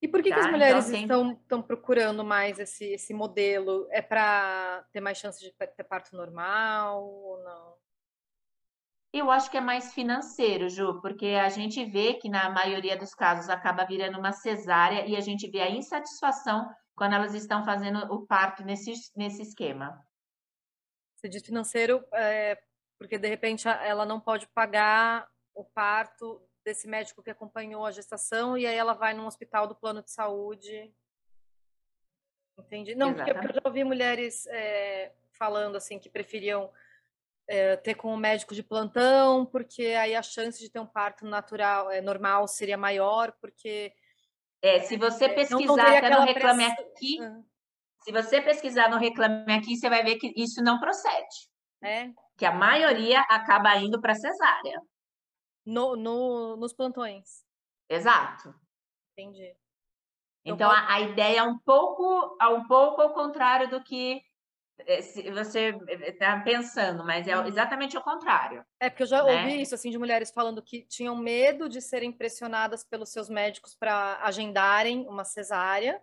E 0.00 0.06
por 0.06 0.22
que, 0.22 0.30
tá? 0.30 0.36
que 0.36 0.40
as 0.40 0.46
tá? 0.46 0.52
mulheres 0.52 0.88
então, 0.90 1.00
estão, 1.00 1.32
estão 1.32 1.62
procurando 1.62 2.24
mais 2.24 2.58
esse, 2.58 2.84
esse 2.84 3.12
modelo? 3.12 3.88
É 3.90 4.00
para 4.00 4.84
ter 4.92 5.00
mais 5.00 5.18
chance 5.18 5.40
de 5.40 5.52
ter 5.52 5.84
parto 5.84 6.16
normal 6.16 7.04
ou 7.04 7.42
não? 7.42 7.76
Eu 9.12 9.30
acho 9.30 9.50
que 9.50 9.56
é 9.56 9.60
mais 9.60 9.94
financeiro, 9.94 10.68
Ju, 10.68 11.00
porque 11.00 11.28
a 11.28 11.48
gente 11.48 11.84
vê 11.86 12.14
que 12.14 12.28
na 12.28 12.50
maioria 12.50 12.96
dos 12.96 13.14
casos 13.14 13.48
acaba 13.48 13.86
virando 13.86 14.18
uma 14.18 14.32
cesárea 14.32 15.06
e 15.06 15.16
a 15.16 15.20
gente 15.20 15.50
vê 15.50 15.62
a 15.62 15.70
insatisfação 15.70 16.68
quando 16.94 17.14
elas 17.14 17.32
estão 17.32 17.64
fazendo 17.64 17.98
o 18.12 18.26
parto 18.26 18.62
nesse, 18.62 18.92
nesse 19.16 19.42
esquema. 19.42 19.98
Você 21.16 21.28
diz 21.28 21.44
financeiro 21.44 22.04
é, 22.12 22.60
porque 22.98 23.16
de 23.16 23.28
repente 23.28 23.68
ela 23.68 24.04
não 24.04 24.20
pode 24.20 24.46
pagar 24.48 25.28
o 25.54 25.64
parto 25.64 26.42
desse 26.64 26.86
médico 26.86 27.22
que 27.22 27.30
acompanhou 27.30 27.86
a 27.86 27.90
gestação 27.90 28.58
e 28.58 28.66
aí 28.66 28.76
ela 28.76 28.92
vai 28.92 29.14
num 29.14 29.26
hospital 29.26 29.66
do 29.66 29.74
plano 29.74 30.02
de 30.02 30.10
saúde. 30.10 30.92
Entendi. 32.58 32.94
Não, 32.94 33.14
porque, 33.14 33.32
porque, 33.32 33.48
eu 33.50 33.54
já 33.54 33.60
ouvi 33.64 33.84
mulheres 33.84 34.46
é, 34.48 35.12
falando 35.32 35.76
assim 35.76 35.98
que 35.98 36.10
preferiam 36.10 36.70
é, 37.46 37.76
ter 37.76 37.94
com 37.94 38.12
o 38.12 38.16
médico 38.16 38.54
de 38.54 38.62
plantão, 38.62 39.46
porque 39.46 39.86
aí 39.86 40.14
a 40.14 40.22
chance 40.22 40.60
de 40.60 40.68
ter 40.68 40.80
um 40.80 40.86
parto 40.86 41.24
natural, 41.24 41.90
é, 41.90 42.00
normal, 42.00 42.46
seria 42.46 42.76
maior, 42.76 43.32
porque. 43.40 43.92
É, 44.60 44.80
se 44.80 44.96
você 44.96 45.26
é, 45.26 45.28
pesquisar 45.28 45.98
até 45.98 46.10
no 46.10 46.24
Reclame 46.24 46.64
Aqui, 46.64 47.20
uhum. 47.20 47.44
se 48.02 48.12
você 48.12 48.42
pesquisar 48.42 48.90
no 48.90 48.98
Reclame 48.98 49.52
Aqui, 49.52 49.76
você 49.76 49.88
vai 49.88 50.02
ver 50.02 50.16
que 50.16 50.32
isso 50.36 50.62
não 50.62 50.80
procede. 50.80 51.48
É. 51.82 52.10
Que 52.38 52.46
a 52.46 52.52
maioria 52.52 53.20
acaba 53.22 53.76
indo 53.76 54.00
para 54.00 54.14
cesárea 54.14 54.80
no, 55.66 55.96
no, 55.96 56.56
nos 56.56 56.72
plantões. 56.72 57.44
Exato. 57.88 58.54
Entendi. 59.12 59.54
Então, 60.44 60.70
pode... 60.70 60.80
a, 60.80 60.94
a, 60.94 61.00
ideia 61.00 61.40
é 61.40 61.42
um 61.42 61.58
pouco, 61.58 62.36
é 62.40 62.46
um 62.48 62.66
pouco 62.66 63.02
ao 63.02 63.12
contrário 63.12 63.68
do 63.68 63.82
que 63.82 64.22
eh, 64.78 65.02
você 65.32 65.76
está 66.06 66.40
pensando, 66.40 67.04
mas 67.04 67.26
é 67.26 67.36
uhum. 67.36 67.46
exatamente 67.46 67.98
o 67.98 68.02
contrário. 68.02 68.64
É 68.80 68.88
porque 68.88 69.02
eu 69.02 69.08
já 69.08 69.22
né? 69.22 69.42
ouvi 69.42 69.60
isso 69.60 69.74
assim 69.74 69.90
de 69.90 69.98
mulheres 69.98 70.30
falando 70.30 70.62
que 70.62 70.82
tinham 70.84 71.16
medo 71.16 71.68
de 71.68 71.82
serem 71.82 72.12
pressionadas 72.12 72.84
pelos 72.84 73.10
seus 73.10 73.28
médicos 73.28 73.74
para 73.74 74.18
agendarem 74.22 75.06
uma 75.06 75.24
cesárea. 75.24 76.00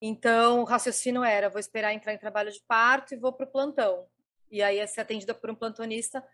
Então, 0.00 0.62
o 0.62 0.64
raciocínio 0.64 1.24
era: 1.24 1.50
vou 1.50 1.58
esperar 1.60 1.92
entrar 1.92 2.14
em 2.14 2.18
trabalho 2.18 2.50
de 2.52 2.62
parto 2.66 3.12
e 3.12 3.18
vou 3.18 3.32
para 3.32 3.44
o 3.44 3.50
plantão. 3.50 4.06
E 4.50 4.62
aí, 4.62 4.86
ser 4.86 5.02
atendida 5.02 5.34
por 5.34 5.50
um 5.50 5.54
plantonista 5.54 6.24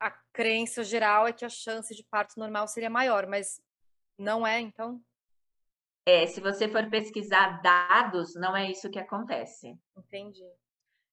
a 0.00 0.10
crença 0.32 0.84
geral 0.84 1.26
é 1.26 1.32
que 1.32 1.44
a 1.44 1.48
chance 1.48 1.94
de 1.94 2.04
parto 2.04 2.38
normal 2.38 2.68
seria 2.68 2.90
maior, 2.90 3.26
mas 3.26 3.60
não 4.16 4.46
é, 4.46 4.60
então? 4.60 5.02
É, 6.06 6.26
se 6.26 6.40
você 6.40 6.68
for 6.68 6.88
pesquisar 6.88 7.60
dados, 7.60 8.34
não 8.34 8.56
é 8.56 8.70
isso 8.70 8.90
que 8.90 8.98
acontece. 8.98 9.78
Entendi. 9.96 10.44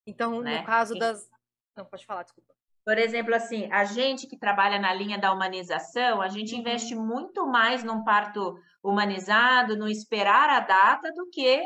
Então, 0.07 0.41
né? 0.41 0.59
no 0.59 0.65
caso 0.65 0.97
das. 0.97 1.29
Não, 1.75 1.85
pode 1.85 2.05
falar, 2.05 2.23
desculpa. 2.23 2.53
Por 2.85 2.97
exemplo, 2.97 3.33
assim, 3.33 3.69
a 3.71 3.83
gente 3.83 4.27
que 4.27 4.37
trabalha 4.37 4.79
na 4.79 4.93
linha 4.93 5.17
da 5.17 5.33
humanização, 5.33 6.21
a 6.21 6.29
gente 6.29 6.53
uhum. 6.53 6.61
investe 6.61 6.93
muito 6.93 7.47
mais 7.47 7.83
num 7.83 8.03
parto 8.03 8.57
humanizado, 8.83 9.75
no 9.75 9.89
esperar 9.89 10.49
a 10.49 10.59
data, 10.59 11.11
do 11.11 11.27
que 11.31 11.65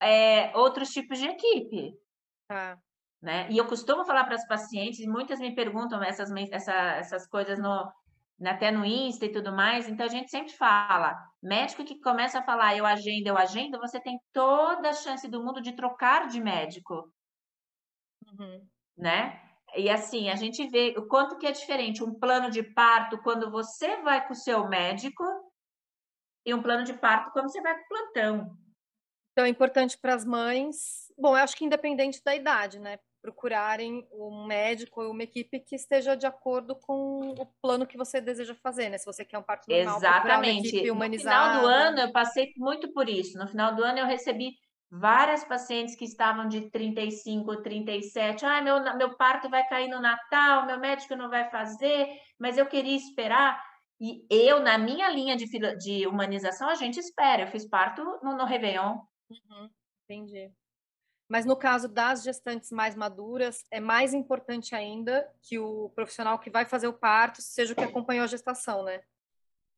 é, 0.00 0.54
outros 0.56 0.90
tipos 0.90 1.18
de 1.18 1.26
equipe. 1.28 1.96
Tá. 2.48 2.76
Né? 3.22 3.46
E 3.50 3.56
eu 3.56 3.66
costumo 3.66 4.04
falar 4.04 4.24
para 4.24 4.34
as 4.34 4.46
pacientes, 4.48 4.98
e 4.98 5.06
muitas 5.06 5.38
me 5.38 5.54
perguntam 5.54 6.02
essas, 6.02 6.28
essa, 6.50 6.72
essas 6.72 7.26
coisas 7.28 7.56
no, 7.56 7.88
até 8.44 8.70
no 8.70 8.84
Insta 8.84 9.26
e 9.26 9.32
tudo 9.32 9.52
mais, 9.52 9.88
então 9.88 10.04
a 10.04 10.08
gente 10.08 10.28
sempre 10.28 10.52
fala, 10.52 11.16
médico 11.40 11.84
que 11.84 12.00
começa 12.00 12.40
a 12.40 12.42
falar 12.42 12.76
eu 12.76 12.84
agendo, 12.84 13.28
eu 13.28 13.38
agendo, 13.38 13.78
você 13.78 14.00
tem 14.00 14.18
toda 14.32 14.88
a 14.88 14.92
chance 14.92 15.28
do 15.28 15.42
mundo 15.42 15.62
de 15.62 15.72
trocar 15.72 16.26
de 16.26 16.40
médico, 16.40 17.12
uhum. 18.26 18.66
né? 18.96 19.40
E 19.76 19.88
assim, 19.88 20.28
a 20.28 20.36
gente 20.36 20.66
vê 20.68 20.94
o 20.98 21.06
quanto 21.06 21.38
que 21.38 21.46
é 21.46 21.52
diferente 21.52 22.04
um 22.04 22.12
plano 22.12 22.50
de 22.50 22.62
parto 22.62 23.22
quando 23.22 23.50
você 23.50 24.02
vai 24.02 24.26
com 24.26 24.32
o 24.32 24.36
seu 24.36 24.68
médico 24.68 25.24
e 26.44 26.52
um 26.52 26.60
plano 26.60 26.84
de 26.84 26.92
parto 26.92 27.30
quando 27.30 27.50
você 27.50 27.60
vai 27.62 27.74
com 27.74 27.84
o 27.84 27.88
plantão. 27.88 28.58
Então 29.32 29.46
é 29.46 29.48
importante 29.48 29.96
para 29.96 30.14
as 30.14 30.26
mães, 30.26 31.10
bom, 31.16 31.30
eu 31.30 31.42
acho 31.42 31.56
que 31.56 31.64
independente 31.64 32.22
da 32.22 32.34
idade, 32.34 32.78
né? 32.78 32.98
Procurarem 33.22 34.06
um 34.12 34.44
médico 34.46 35.00
ou 35.00 35.12
uma 35.12 35.22
equipe 35.22 35.60
que 35.60 35.76
esteja 35.76 36.16
de 36.16 36.26
acordo 36.26 36.74
com 36.74 37.20
o 37.38 37.46
plano 37.62 37.86
que 37.86 37.96
você 37.96 38.20
deseja 38.20 38.54
fazer, 38.56 38.90
né? 38.90 38.98
Se 38.98 39.06
você 39.06 39.24
quer 39.24 39.38
um 39.38 39.42
parto 39.42 39.70
normal, 39.70 39.96
Exatamente. 39.98 40.80
Uma 40.82 40.92
humanizada. 40.92 41.54
No 41.54 41.60
final 41.60 41.62
do 41.62 41.66
ano, 41.68 42.00
eu 42.00 42.12
passei 42.12 42.52
muito 42.56 42.92
por 42.92 43.08
isso. 43.08 43.38
No 43.38 43.46
final 43.46 43.76
do 43.76 43.84
ano, 43.84 44.00
eu 44.00 44.06
recebi 44.06 44.56
várias 44.90 45.44
pacientes 45.44 45.94
que 45.94 46.04
estavam 46.04 46.48
de 46.48 46.68
35, 46.70 47.62
37. 47.62 48.44
Ah, 48.44 48.60
meu, 48.60 48.82
meu 48.96 49.16
parto 49.16 49.48
vai 49.48 49.66
cair 49.68 49.88
no 49.88 50.00
Natal, 50.00 50.66
meu 50.66 50.78
médico 50.78 51.14
não 51.14 51.30
vai 51.30 51.48
fazer, 51.48 52.08
mas 52.38 52.58
eu 52.58 52.66
queria 52.66 52.96
esperar. 52.96 53.62
E 54.00 54.26
eu, 54.28 54.58
na 54.58 54.76
minha 54.76 55.08
linha 55.10 55.36
de, 55.36 55.46
de 55.78 56.08
humanização, 56.08 56.68
a 56.68 56.74
gente 56.74 56.98
espera. 56.98 57.42
Eu 57.44 57.46
fiz 57.46 57.64
parto 57.68 58.02
no, 58.20 58.36
no 58.36 58.44
Réveillon. 58.44 58.98
Uhum, 59.30 59.70
entendi. 60.04 60.52
Mas 61.32 61.46
no 61.46 61.56
caso 61.56 61.88
das 61.88 62.22
gestantes 62.22 62.70
mais 62.70 62.94
maduras, 62.94 63.64
é 63.70 63.80
mais 63.80 64.12
importante 64.12 64.74
ainda 64.74 65.26
que 65.40 65.58
o 65.58 65.88
profissional 65.94 66.38
que 66.38 66.50
vai 66.50 66.66
fazer 66.66 66.88
o 66.88 66.92
parto 66.92 67.40
seja 67.40 67.72
o 67.72 67.76
que 67.76 67.82
acompanhou 67.82 68.24
a 68.24 68.26
gestação, 68.26 68.82
né? 68.84 69.00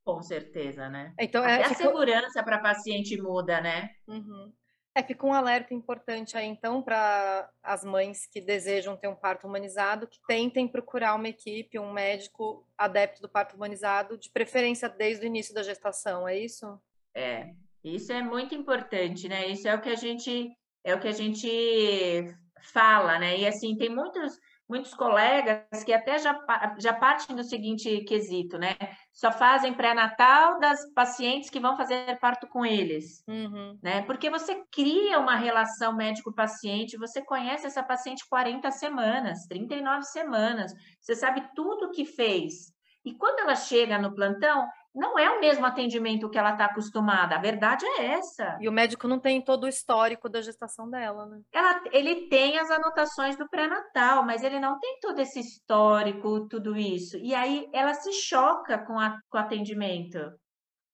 Com 0.05 0.21
certeza, 0.21 0.89
né? 0.89 1.15
Então, 1.17 1.45
é, 1.45 1.63
a 1.63 1.73
segurança 1.73 2.43
para 2.43 2.57
a 2.57 2.61
paciente 2.61 3.17
muda, 3.23 3.61
né? 3.61 3.91
Uhum. 4.09 4.53
É, 4.97 5.03
fica 5.05 5.25
um 5.25 5.33
alerta 5.33 5.73
importante 5.73 6.37
aí, 6.37 6.45
então, 6.45 6.83
para 6.83 7.49
as 7.63 7.85
mães 7.85 8.27
que 8.27 8.41
desejam 8.41 8.97
ter 8.97 9.07
um 9.07 9.15
parto 9.15 9.47
humanizado, 9.47 10.09
que 10.09 10.19
tentem 10.27 10.67
procurar 10.67 11.15
uma 11.15 11.29
equipe, 11.29 11.79
um 11.79 11.93
médico 11.93 12.67
adepto 12.77 13.23
do 13.23 13.29
parto 13.29 13.55
humanizado, 13.55 14.19
de 14.19 14.29
preferência 14.29 14.89
desde 14.89 15.25
o 15.25 15.29
início 15.29 15.55
da 15.55 15.63
gestação, 15.63 16.27
é 16.27 16.37
isso? 16.37 16.83
É, 17.15 17.55
isso 17.85 18.13
é 18.13 18.23
muito 18.23 18.57
importante, 18.57 19.29
né? 19.29 19.47
Isso 19.47 19.69
é 19.69 19.75
o 19.77 19.81
que 19.81 19.91
a 19.91 19.95
gente 19.95 20.53
é 20.85 20.95
o 20.95 21.01
que 21.01 21.09
a 21.09 21.13
gente 21.13 22.37
fala, 22.73 23.19
né? 23.19 23.39
E 23.39 23.47
assim, 23.47 23.77
tem 23.77 23.89
muitos. 23.89 24.39
muitos 24.69 24.95
colegas 24.95 25.85
que 25.85 25.93
até 25.93 26.19
já, 26.19 26.39
já 26.79 26.93
partem 26.93 27.37
do 27.37 27.45
seguinte 27.45 28.01
quesito, 28.05 28.59
né? 28.59 28.77
Só 29.13 29.31
fazem 29.31 29.75
pré-natal 29.75 30.59
das 30.59 30.81
pacientes 30.95 31.51
que 31.51 31.61
vão 31.61 31.77
fazer 31.77 32.19
parto 32.19 32.47
com 32.49 32.65
eles, 32.65 33.23
uhum. 33.29 33.79
né? 33.83 34.03
Porque 34.03 34.31
você 34.31 34.63
cria 34.73 35.19
uma 35.19 35.37
relação 35.37 35.95
médico-paciente, 35.95 36.97
você 36.97 37.23
conhece 37.23 37.67
essa 37.67 37.83
paciente 37.83 38.27
40 38.29 38.71
semanas, 38.71 39.47
39 39.49 40.03
semanas, 40.05 40.73
você 41.01 41.15
sabe 41.15 41.43
tudo 41.55 41.87
o 41.87 41.91
que 41.91 42.05
fez. 42.05 42.73
E 43.05 43.15
quando 43.15 43.41
ela 43.41 43.55
chega 43.55 43.99
no 43.99 44.15
plantão, 44.15 44.67
não 44.95 45.19
é 45.19 45.29
o 45.29 45.41
mesmo 45.41 45.67
atendimento 45.67 46.31
que 46.31 46.39
ela 46.39 46.53
está 46.53 46.67
acostumada. 46.67 47.35
A 47.35 47.41
verdade 47.41 47.85
é 47.85 48.13
essa. 48.13 48.57
E 48.61 48.69
o 48.69 48.73
médico 48.73 49.09
não 49.09 49.19
tem 49.19 49.43
todo 49.43 49.65
o 49.65 49.69
histórico 49.69 50.29
da 50.29 50.41
gestação 50.41 50.89
dela, 50.89 51.27
né? 51.27 51.43
Ela, 51.53 51.83
ele 51.91 52.29
tem 52.29 52.59
as 52.59 52.71
anotações 52.71 53.37
do 53.37 53.49
pré-natal, 53.49 54.25
mas 54.25 54.45
ele 54.45 54.61
não 54.61 54.79
tem 54.79 54.99
todo 55.01 55.19
esse 55.19 55.41
histórico, 55.41 56.47
tudo 56.49 56.77
isso. 56.77 57.17
E 57.19 57.35
aí 57.35 57.69
ela 57.73 57.93
se 57.95 58.13
choca 58.13 58.79
com, 58.79 58.99
a, 58.99 59.19
com 59.29 59.37
o 59.37 59.41
atendimento, 59.41 60.19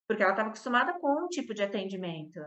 porque 0.09 0.23
ela 0.23 0.33
estava 0.33 0.49
acostumada 0.49 0.99
com 0.99 1.25
um 1.25 1.29
tipo 1.29 1.53
de 1.53 1.63
atendimento. 1.63 2.41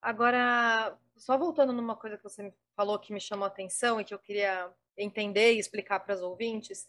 Agora, 0.00 0.96
só 1.16 1.36
voltando 1.36 1.74
numa 1.74 1.94
coisa 1.94 2.16
que 2.16 2.24
você 2.24 2.52
falou 2.74 2.98
que 2.98 3.12
me 3.12 3.20
chamou 3.20 3.44
a 3.44 3.48
atenção 3.48 4.00
e 4.00 4.04
que 4.04 4.14
eu 4.14 4.18
queria 4.18 4.72
entender 4.96 5.54
e 5.54 5.58
explicar 5.58 6.00
para 6.00 6.14
os 6.14 6.22
ouvintes 6.22 6.86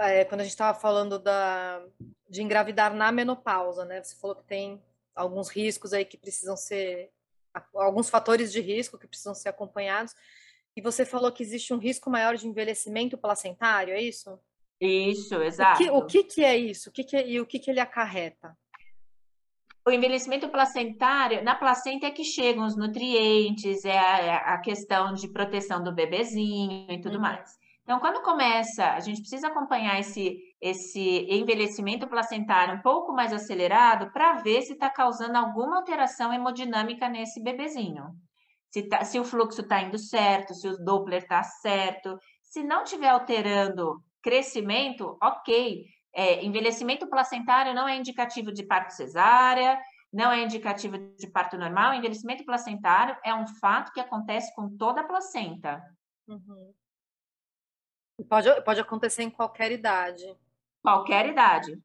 é, 0.00 0.24
quando 0.24 0.40
a 0.40 0.44
gente 0.44 0.52
estava 0.52 0.78
falando 0.78 1.18
da, 1.18 1.82
de 2.28 2.42
engravidar 2.42 2.94
na 2.94 3.10
menopausa, 3.12 3.84
né? 3.84 4.02
Você 4.02 4.16
falou 4.16 4.36
que 4.36 4.44
tem 4.44 4.82
alguns 5.14 5.48
riscos 5.48 5.92
aí 5.92 6.04
que 6.04 6.16
precisam 6.16 6.56
ser, 6.56 7.10
alguns 7.74 8.08
fatores 8.08 8.52
de 8.52 8.60
risco 8.60 8.98
que 8.98 9.06
precisam 9.06 9.34
ser 9.34 9.48
acompanhados. 9.48 10.14
E 10.76 10.80
você 10.80 11.04
falou 11.04 11.32
que 11.32 11.42
existe 11.42 11.74
um 11.74 11.78
risco 11.78 12.08
maior 12.08 12.36
de 12.36 12.46
envelhecimento 12.46 13.18
placentário, 13.18 13.94
é 13.94 14.00
isso? 14.00 14.38
Isso, 14.80 15.34
exato. 15.42 15.82
O 15.82 15.84
que, 15.84 15.90
o 15.90 16.06
que, 16.06 16.24
que 16.24 16.44
é 16.44 16.56
isso? 16.56 16.88
O 16.88 16.92
que, 16.92 17.02
que 17.02 17.16
é, 17.16 17.28
e 17.28 17.40
o 17.40 17.46
que, 17.46 17.58
que 17.58 17.70
ele 17.70 17.80
acarreta? 17.80 18.56
O 19.84 19.90
envelhecimento 19.90 20.48
placentário, 20.50 21.42
na 21.42 21.54
placenta 21.54 22.06
é 22.06 22.10
que 22.10 22.22
chegam 22.22 22.66
os 22.66 22.76
nutrientes, 22.76 23.84
é 23.84 23.98
a, 23.98 24.18
é 24.18 24.30
a 24.34 24.58
questão 24.58 25.14
de 25.14 25.26
proteção 25.28 25.82
do 25.82 25.90
bebezinho 25.90 26.92
e 26.92 27.00
tudo 27.00 27.14
uhum. 27.14 27.22
mais. 27.22 27.58
Então, 27.88 28.00
quando 28.00 28.20
começa, 28.20 28.92
a 28.92 29.00
gente 29.00 29.22
precisa 29.22 29.48
acompanhar 29.48 29.98
esse, 29.98 30.36
esse 30.60 31.26
envelhecimento 31.30 32.06
placentário 32.06 32.74
um 32.74 32.82
pouco 32.82 33.14
mais 33.14 33.32
acelerado 33.32 34.12
para 34.12 34.34
ver 34.42 34.60
se 34.60 34.74
está 34.74 34.90
causando 34.90 35.38
alguma 35.38 35.78
alteração 35.78 36.30
hemodinâmica 36.30 37.08
nesse 37.08 37.42
bebezinho. 37.42 38.04
Se, 38.70 38.86
tá, 38.86 39.02
se 39.06 39.18
o 39.18 39.24
fluxo 39.24 39.62
está 39.62 39.80
indo 39.80 39.98
certo, 39.98 40.52
se 40.52 40.68
o 40.68 40.76
Doppler 40.76 41.22
está 41.22 41.42
certo. 41.42 42.18
Se 42.42 42.62
não 42.62 42.82
estiver 42.82 43.08
alterando 43.08 44.02
crescimento, 44.22 45.16
ok. 45.22 45.86
É, 46.14 46.44
envelhecimento 46.44 47.08
placentário 47.08 47.72
não 47.72 47.88
é 47.88 47.96
indicativo 47.96 48.52
de 48.52 48.66
parto 48.66 48.90
cesárea, 48.90 49.80
não 50.12 50.30
é 50.30 50.42
indicativo 50.42 50.98
de 50.98 51.26
parto 51.30 51.56
normal. 51.56 51.94
Envelhecimento 51.94 52.44
placentário 52.44 53.16
é 53.24 53.34
um 53.34 53.46
fato 53.46 53.94
que 53.94 54.00
acontece 54.00 54.54
com 54.54 54.76
toda 54.76 55.00
a 55.00 55.06
placenta. 55.06 55.82
Uhum. 56.28 56.74
Pode, 58.24 58.62
pode 58.62 58.80
acontecer 58.80 59.22
em 59.22 59.30
qualquer 59.30 59.70
idade. 59.70 60.36
Qualquer 60.82 61.26
idade. 61.26 61.80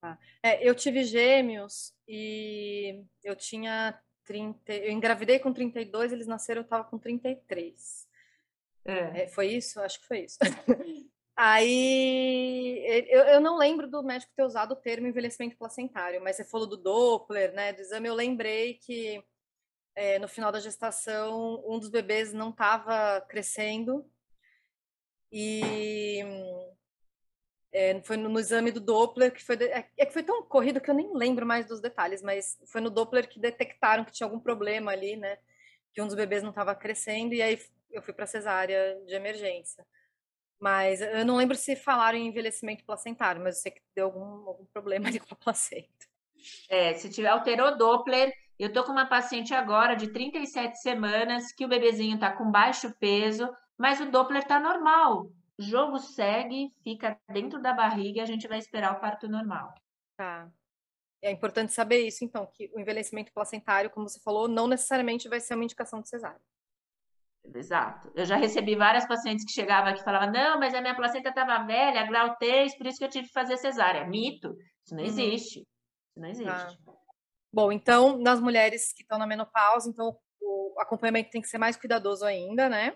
Tá. 0.00 0.18
É, 0.42 0.66
eu 0.66 0.74
tive 0.74 1.04
gêmeos 1.04 1.94
e 2.08 3.04
eu 3.22 3.36
tinha 3.36 3.98
30. 4.24 4.72
Eu 4.72 4.92
engravidei 4.92 5.38
com 5.38 5.52
32, 5.52 6.12
eles 6.12 6.26
nasceram, 6.26 6.60
eu 6.60 6.64
estava 6.64 6.84
com 6.84 6.98
33. 6.98 8.08
É. 8.84 9.22
É, 9.22 9.28
foi 9.28 9.48
isso? 9.48 9.80
Acho 9.80 10.00
que 10.00 10.06
foi 10.06 10.20
isso. 10.20 10.38
Aí 11.36 12.84
eu, 13.08 13.22
eu 13.22 13.40
não 13.40 13.56
lembro 13.56 13.88
do 13.88 14.02
médico 14.02 14.32
ter 14.36 14.44
usado 14.44 14.72
o 14.72 14.76
termo 14.76 15.06
envelhecimento 15.06 15.56
placentário, 15.56 16.22
mas 16.22 16.36
você 16.36 16.44
falou 16.44 16.66
do 16.66 16.76
Doppler, 16.76 17.54
né? 17.54 17.72
Do 17.72 17.80
exame, 17.80 18.08
eu 18.08 18.14
lembrei 18.14 18.74
que 18.74 19.24
é, 19.94 20.18
no 20.18 20.28
final 20.28 20.52
da 20.52 20.60
gestação 20.60 21.62
um 21.66 21.78
dos 21.78 21.88
bebês 21.88 22.32
não 22.32 22.50
estava 22.50 23.22
crescendo 23.22 24.04
e 25.32 26.20
é, 27.72 28.00
foi 28.02 28.16
no, 28.16 28.28
no, 28.28 28.40
exame 28.40 28.72
do 28.72 28.80
Doppler 28.80 29.32
que 29.32 29.44
foi 29.44 29.56
é, 29.56 29.88
é, 29.96 30.06
que 30.06 30.12
foi 30.12 30.22
tão 30.22 30.42
corrido 30.42 30.80
que 30.80 30.90
eu 30.90 30.94
nem 30.94 31.14
lembro 31.14 31.46
mais 31.46 31.66
dos 31.66 31.80
detalhes, 31.80 32.22
mas 32.22 32.58
foi 32.66 32.80
no 32.80 32.90
Doppler 32.90 33.28
que 33.28 33.38
detectaram 33.38 34.04
que 34.04 34.12
tinha 34.12 34.26
algum 34.26 34.40
problema 34.40 34.90
ali, 34.92 35.16
né? 35.16 35.38
Que 35.92 36.02
um 36.02 36.06
dos 36.06 36.16
bebês 36.16 36.42
não 36.42 36.50
estava 36.50 36.74
crescendo 36.74 37.32
e 37.34 37.42
aí 37.42 37.60
eu 37.90 38.02
fui 38.02 38.12
para 38.12 38.26
cesárea 38.26 39.00
de 39.06 39.14
emergência. 39.14 39.86
Mas 40.58 41.00
eu 41.00 41.24
não 41.24 41.36
lembro 41.36 41.56
se 41.56 41.74
falaram 41.74 42.18
em 42.18 42.26
envelhecimento 42.26 42.84
placentário, 42.84 43.42
mas 43.42 43.56
eu 43.56 43.62
sei 43.62 43.72
que 43.72 43.80
deu 43.94 44.06
algum, 44.06 44.48
algum 44.48 44.64
problema 44.66 45.08
ali 45.08 45.18
com 45.20 45.32
a 45.32 45.36
placenta. 45.36 45.88
É, 46.68 46.94
se 46.94 47.08
tiver 47.08 47.28
alterou 47.28 47.76
Doppler, 47.76 48.32
eu 48.58 48.72
tô 48.72 48.84
com 48.84 48.92
uma 48.92 49.06
paciente 49.06 49.54
agora 49.54 49.94
de 49.94 50.08
37 50.08 50.78
semanas 50.80 51.52
que 51.52 51.64
o 51.64 51.68
bebezinho 51.68 52.18
tá 52.18 52.30
com 52.30 52.50
baixo 52.50 52.94
peso, 52.98 53.48
mas 53.80 53.98
o 53.98 54.10
Doppler 54.10 54.42
está 54.42 54.60
normal. 54.60 55.32
O 55.58 55.62
jogo 55.62 55.98
segue, 55.98 56.70
fica 56.84 57.18
dentro 57.32 57.62
da 57.62 57.72
barriga 57.72 58.18
e 58.18 58.20
a 58.20 58.26
gente 58.26 58.46
vai 58.46 58.58
esperar 58.58 58.94
o 58.94 59.00
parto 59.00 59.26
normal. 59.26 59.72
Tá. 60.18 60.50
É 61.22 61.30
importante 61.30 61.72
saber 61.72 62.06
isso, 62.06 62.22
então, 62.22 62.46
que 62.52 62.70
o 62.74 62.78
envelhecimento 62.78 63.32
placentário, 63.32 63.88
como 63.88 64.06
você 64.06 64.20
falou, 64.20 64.46
não 64.46 64.66
necessariamente 64.66 65.30
vai 65.30 65.40
ser 65.40 65.54
uma 65.54 65.64
indicação 65.64 66.02
de 66.02 66.10
cesárea. 66.10 66.40
Exato. 67.54 68.12
Eu 68.14 68.26
já 68.26 68.36
recebi 68.36 68.76
várias 68.76 69.08
pacientes 69.08 69.46
que 69.46 69.52
chegavam 69.52 69.90
aqui 69.90 70.02
e 70.02 70.04
falavam: 70.04 70.30
não, 70.30 70.60
mas 70.60 70.74
a 70.74 70.82
minha 70.82 70.94
placenta 70.94 71.30
estava 71.30 71.64
velha, 71.64 72.06
grau 72.06 72.36
3, 72.36 72.76
por 72.76 72.86
isso 72.86 72.98
que 72.98 73.04
eu 73.04 73.08
tive 73.08 73.28
que 73.28 73.32
fazer 73.32 73.56
cesárea. 73.56 74.06
Mito. 74.06 74.54
Isso 74.84 74.94
não 74.94 75.02
uhum. 75.02 75.08
existe. 75.08 75.60
Isso 75.60 76.20
não 76.20 76.28
existe. 76.28 76.84
Tá. 76.84 76.92
Bom, 77.50 77.72
então, 77.72 78.18
nas 78.18 78.40
mulheres 78.40 78.92
que 78.92 79.00
estão 79.00 79.18
na 79.18 79.26
menopausa, 79.26 79.88
então 79.88 80.18
o 80.42 80.74
acompanhamento 80.78 81.30
tem 81.30 81.40
que 81.40 81.48
ser 81.48 81.58
mais 81.58 81.78
cuidadoso 81.78 82.26
ainda, 82.26 82.68
né? 82.68 82.94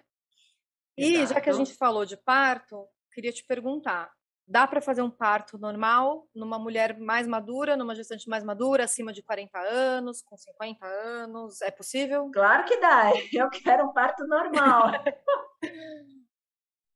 E 0.96 1.26
já 1.26 1.40
que 1.40 1.50
a 1.50 1.52
gente 1.52 1.74
falou 1.74 2.04
de 2.04 2.16
parto, 2.16 2.86
queria 3.12 3.32
te 3.32 3.44
perguntar: 3.44 4.12
dá 4.46 4.66
para 4.66 4.80
fazer 4.80 5.02
um 5.02 5.10
parto 5.10 5.58
normal 5.58 6.28
numa 6.34 6.58
mulher 6.58 6.98
mais 6.98 7.26
madura, 7.26 7.76
numa 7.76 7.94
gestante 7.94 8.28
mais 8.28 8.44
madura, 8.44 8.84
acima 8.84 9.12
de 9.12 9.22
40 9.22 9.58
anos, 9.58 10.22
com 10.22 10.36
50 10.36 10.86
anos? 10.86 11.60
É 11.62 11.70
possível? 11.70 12.30
Claro 12.32 12.64
que 12.64 12.78
dá. 12.78 13.10
Eu 13.32 13.48
quero 13.50 13.86
um 13.86 13.92
parto 13.92 14.26
normal. 14.26 14.92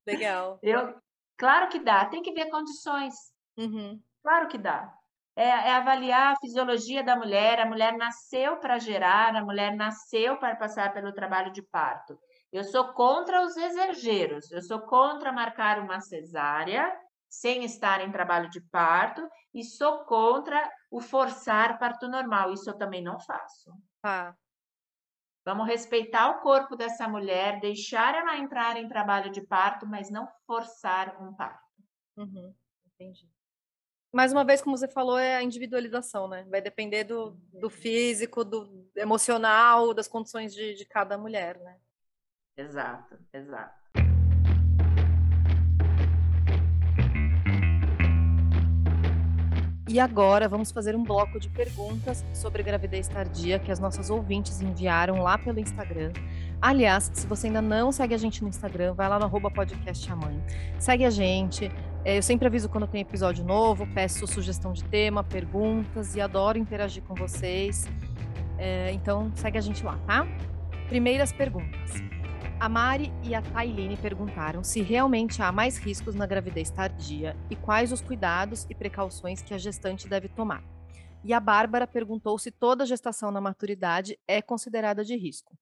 Legal. 0.07 0.59
Eu, 0.63 0.95
claro 1.37 1.69
que 1.69 1.79
dá. 1.79 2.07
Tem 2.07 2.23
que 2.23 2.33
ver 2.33 2.49
condições. 2.49 3.15
Uhum. 3.57 4.01
Claro 4.23 4.49
que 4.49 4.57
dá. 4.57 4.93
É, 5.37 5.45
é, 5.45 5.73
avaliar 5.75 6.33
a 6.33 6.37
fisiologia 6.41 7.03
da 7.03 7.15
mulher. 7.15 7.61
A 7.61 7.67
mulher 7.67 7.97
nasceu 7.97 8.57
para 8.57 8.79
gerar, 8.79 9.37
a 9.37 9.45
mulher 9.45 9.77
nasceu 9.77 10.37
para 10.39 10.57
passar 10.57 10.93
pelo 10.93 11.13
trabalho 11.13 11.53
de 11.53 11.63
parto. 11.63 12.19
Eu 12.53 12.65
sou 12.65 12.93
contra 12.93 13.43
os 13.43 13.57
exageros, 13.57 14.51
eu 14.51 14.63
sou 14.63 14.81
contra 14.81 15.33
marcar 15.33 15.79
uma 15.81 16.01
cesárea 16.01 16.91
sem 17.29 17.63
estar 17.65 18.01
em 18.01 18.11
trabalho 18.11 18.49
de 18.49 18.61
parto 18.61 19.29
e 19.53 19.63
sou 19.63 20.05
contra 20.05 20.71
o 20.91 21.01
forçar 21.01 21.79
parto 21.79 22.09
normal. 22.09 22.53
Isso 22.53 22.71
eu 22.71 22.79
também 22.79 23.03
não 23.03 23.21
faço. 23.21 23.71
Ah. 24.03 24.35
Vamos 25.45 25.67
respeitar 25.67 26.31
o 26.31 26.41
corpo 26.41 26.75
dessa 26.75 27.07
mulher, 27.07 27.61
deixar 27.61 28.15
ela 28.15 28.37
entrar 28.39 28.77
em 28.77 28.89
trabalho 28.89 29.31
de 29.31 29.41
parto, 29.43 29.87
mas 29.87 30.11
não 30.11 30.27
forçar 30.47 31.23
um 31.23 31.35
parto. 31.35 31.65
Uhum, 32.17 32.55
entendi. 32.87 33.31
Mais 34.13 34.33
uma 34.33 34.45
vez, 34.45 34.63
como 34.63 34.77
você 34.77 34.89
falou, 34.89 35.19
é 35.19 35.37
a 35.37 35.43
individualização, 35.43 36.29
né? 36.29 36.45
Vai 36.45 36.63
depender 36.63 37.05
do, 37.05 37.31
do 37.53 37.69
físico, 37.69 38.43
do 38.43 38.91
emocional, 38.97 39.93
das 39.93 40.09
condições 40.09 40.55
de, 40.55 40.75
de 40.75 40.85
cada 40.87 41.19
mulher, 41.19 41.59
né? 41.59 41.79
Exato, 42.59 43.17
exato. 43.33 43.79
E 49.89 49.99
agora 50.01 50.49
vamos 50.49 50.73
fazer 50.73 50.95
um 50.97 51.05
bloco 51.05 51.39
de 51.39 51.49
perguntas 51.49 52.25
sobre 52.35 52.63
gravidez 52.63 53.09
tardia 53.09 53.59
que 53.61 53.71
as 53.71 53.79
nossas 53.79 54.11
ouvintes 54.11 54.61
enviaram 54.61 55.23
lá 55.23 55.39
pelo 55.39 55.61
Instagram. 55.61 56.13
Aliás, 56.61 57.11
se 57.15 57.27
você 57.29 57.47
ainda 57.47 57.63
não 57.63 57.93
segue 57.93 58.13
a 58.13 58.19
gente 58.19 58.43
no 58.43 58.49
Instagram, 58.49 58.93
vai 58.93 59.09
lá 59.09 59.21
no 59.21 59.25
arroba 59.25 59.51
podcast 59.51 60.13
mãe. 60.15 60.43
Segue 60.81 61.05
a 61.05 61.11
gente. 61.11 61.71
É, 62.05 62.19
eu 62.19 62.23
sempre 62.23 62.49
aviso 62.49 62.69
quando 62.69 62.89
tem 62.89 63.01
episódio 63.01 63.45
novo, 63.45 63.87
peço 63.95 64.27
sugestão 64.27 64.73
de 64.73 64.83
tema, 64.85 65.23
perguntas 65.23 66.17
e 66.17 66.21
adoro 66.21 66.59
interagir 66.59 67.05
com 67.05 67.15
vocês. 67.15 67.89
É, 68.59 68.93
então 68.93 69.31
segue 69.37 69.57
a 69.57 69.61
gente 69.61 69.85
lá, 69.85 69.97
tá? 70.07 70.27
Primeiras 70.89 71.33
perguntas. 71.33 72.18
A 72.61 72.69
Mari 72.69 73.13
e 73.23 73.35
a 73.35 73.43
Tailine 73.43 73.97
perguntaram 73.97 74.65
se 74.65 74.83
realmente 74.83 75.41
há 75.41 75.53
mais 75.53 75.79
riscos 75.79 76.15
na 76.15 76.27
gravidez 76.27 76.71
tardia 76.71 77.37
e 77.49 77.57
quais 77.57 77.93
os 77.93 78.01
cuidados 78.01 78.67
e 78.69 78.75
precauções 78.75 79.41
que 79.41 79.55
a 79.55 79.59
gestante 79.59 80.09
deve 80.09 80.29
tomar. 80.29 80.63
E 81.25 81.33
a 81.33 81.41
Bárbara 81.41 81.87
perguntou 81.87 82.39
se 82.39 82.51
toda 82.51 82.87
gestação 82.87 83.31
na 83.31 83.41
maturidade 83.41 84.19
é 84.27 84.43
considerada 84.43 85.05
de 85.05 85.17
risco. 85.17 85.57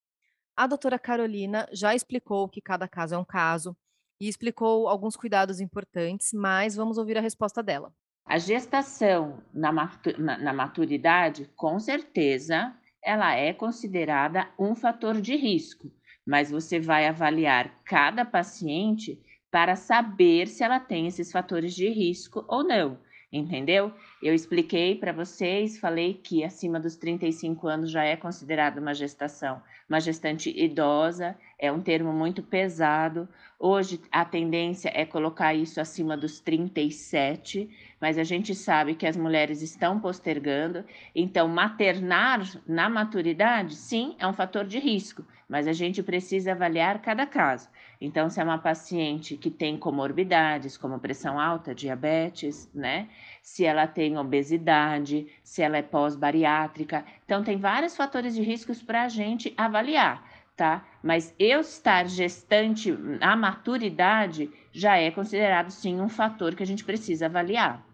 A 0.55 0.65
doutora 0.65 0.97
Carolina 0.97 1.67
já 1.71 1.93
explicou 1.93 2.49
que 2.49 2.61
cada 2.61 2.87
caso 2.87 3.13
é 3.13 3.17
um 3.17 3.25
caso 3.25 3.77
e 4.19 4.27
explicou 4.27 4.87
alguns 4.87 5.15
cuidados 5.15 5.59
importantes, 5.59 6.33
mas 6.33 6.75
vamos 6.75 6.97
ouvir 6.97 7.17
a 7.17 7.21
resposta 7.21 7.61
dela. 7.61 7.93
A 8.25 8.37
gestação 8.37 9.41
na, 9.53 9.71
maturidade, 9.71 11.49
com 11.55 11.79
certeza, 11.79 12.75
ela 13.01 13.33
é 13.35 13.53
considerada 13.53 14.49
um 14.59 14.75
fator 14.75 15.21
de 15.21 15.35
risco, 15.35 15.91
mas 16.27 16.51
você 16.51 16.79
vai 16.79 17.07
avaliar 17.07 17.73
cada 17.85 18.25
paciente 18.25 19.19
para 19.49 19.77
saber 19.77 20.47
se 20.47 20.63
ela 20.63 20.79
tem 20.79 21.07
esses 21.07 21.31
fatores 21.31 21.73
de 21.73 21.89
risco 21.89 22.43
ou 22.47 22.63
não 22.63 22.99
entendeu? 23.31 23.91
Eu 24.21 24.33
expliquei 24.33 24.95
para 24.95 25.11
vocês, 25.11 25.77
falei 25.77 26.13
que 26.13 26.43
acima 26.43 26.79
dos 26.79 26.95
35 26.95 27.67
anos 27.67 27.91
já 27.91 28.03
é 28.03 28.15
considerada 28.15 28.79
uma 28.79 28.93
gestação, 28.93 29.61
uma 29.87 29.99
gestante 29.99 30.49
idosa, 30.49 31.37
é 31.59 31.71
um 31.71 31.81
termo 31.81 32.13
muito 32.13 32.43
pesado. 32.43 33.27
Hoje 33.59 33.99
a 34.11 34.23
tendência 34.23 34.91
é 34.93 35.05
colocar 35.05 35.53
isso 35.53 35.81
acima 35.81 36.15
dos 36.15 36.39
37, 36.39 37.69
mas 37.99 38.17
a 38.17 38.23
gente 38.23 38.53
sabe 38.53 38.93
que 38.93 39.07
as 39.07 39.17
mulheres 39.17 39.61
estão 39.61 39.99
postergando, 39.99 40.85
então 41.15 41.47
maternar 41.47 42.41
na 42.67 42.87
maturidade, 42.87 43.75
sim, 43.75 44.15
é 44.19 44.27
um 44.27 44.33
fator 44.33 44.65
de 44.65 44.77
risco, 44.77 45.25
mas 45.49 45.67
a 45.67 45.73
gente 45.73 46.03
precisa 46.03 46.51
avaliar 46.51 47.01
cada 47.01 47.25
caso. 47.25 47.67
Então, 47.99 48.29
se 48.29 48.39
é 48.39 48.43
uma 48.43 48.59
paciente 48.59 49.35
que 49.37 49.49
tem 49.49 49.77
comorbidades, 49.77 50.77
como 50.77 50.99
pressão 50.99 51.39
alta, 51.39 51.73
diabetes, 51.73 52.69
né? 52.73 53.09
Se 53.41 53.65
ela 53.65 53.87
tem 53.87 54.17
obesidade, 54.17 55.27
se 55.43 55.63
ela 55.63 55.77
é 55.77 55.81
pós-bariátrica. 55.81 57.03
Então, 57.25 57.43
tem 57.43 57.57
vários 57.57 57.95
fatores 57.95 58.35
de 58.35 58.43
riscos 58.43 58.83
para 58.83 59.03
a 59.03 59.09
gente 59.09 59.51
avaliar, 59.57 60.23
tá? 60.57 60.85
Mas 61.01 61.33
eu 61.39 61.61
estar 61.61 62.05
gestante 62.07 62.91
na 62.91 63.37
maturidade 63.37 64.51
já 64.73 64.97
é 64.97 65.09
considerado, 65.09 65.69
sim, 65.69 66.01
um 66.01 66.09
fator 66.09 66.55
que 66.55 66.63
a 66.63 66.65
gente 66.65 66.83
precisa 66.83 67.27
avaliar. 67.27 67.85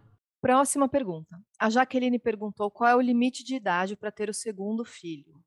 Próxima 0.41 0.89
pergunta. 0.89 1.39
A 1.60 1.69
Jaqueline 1.69 2.17
perguntou 2.17 2.71
qual 2.71 2.89
é 2.89 2.95
o 2.95 3.02
limite 3.02 3.43
de 3.43 3.56
idade 3.56 3.95
para 3.95 4.12
ter 4.12 4.30
o 4.30 4.34
segundo 4.34 4.84
filho. 4.84 5.39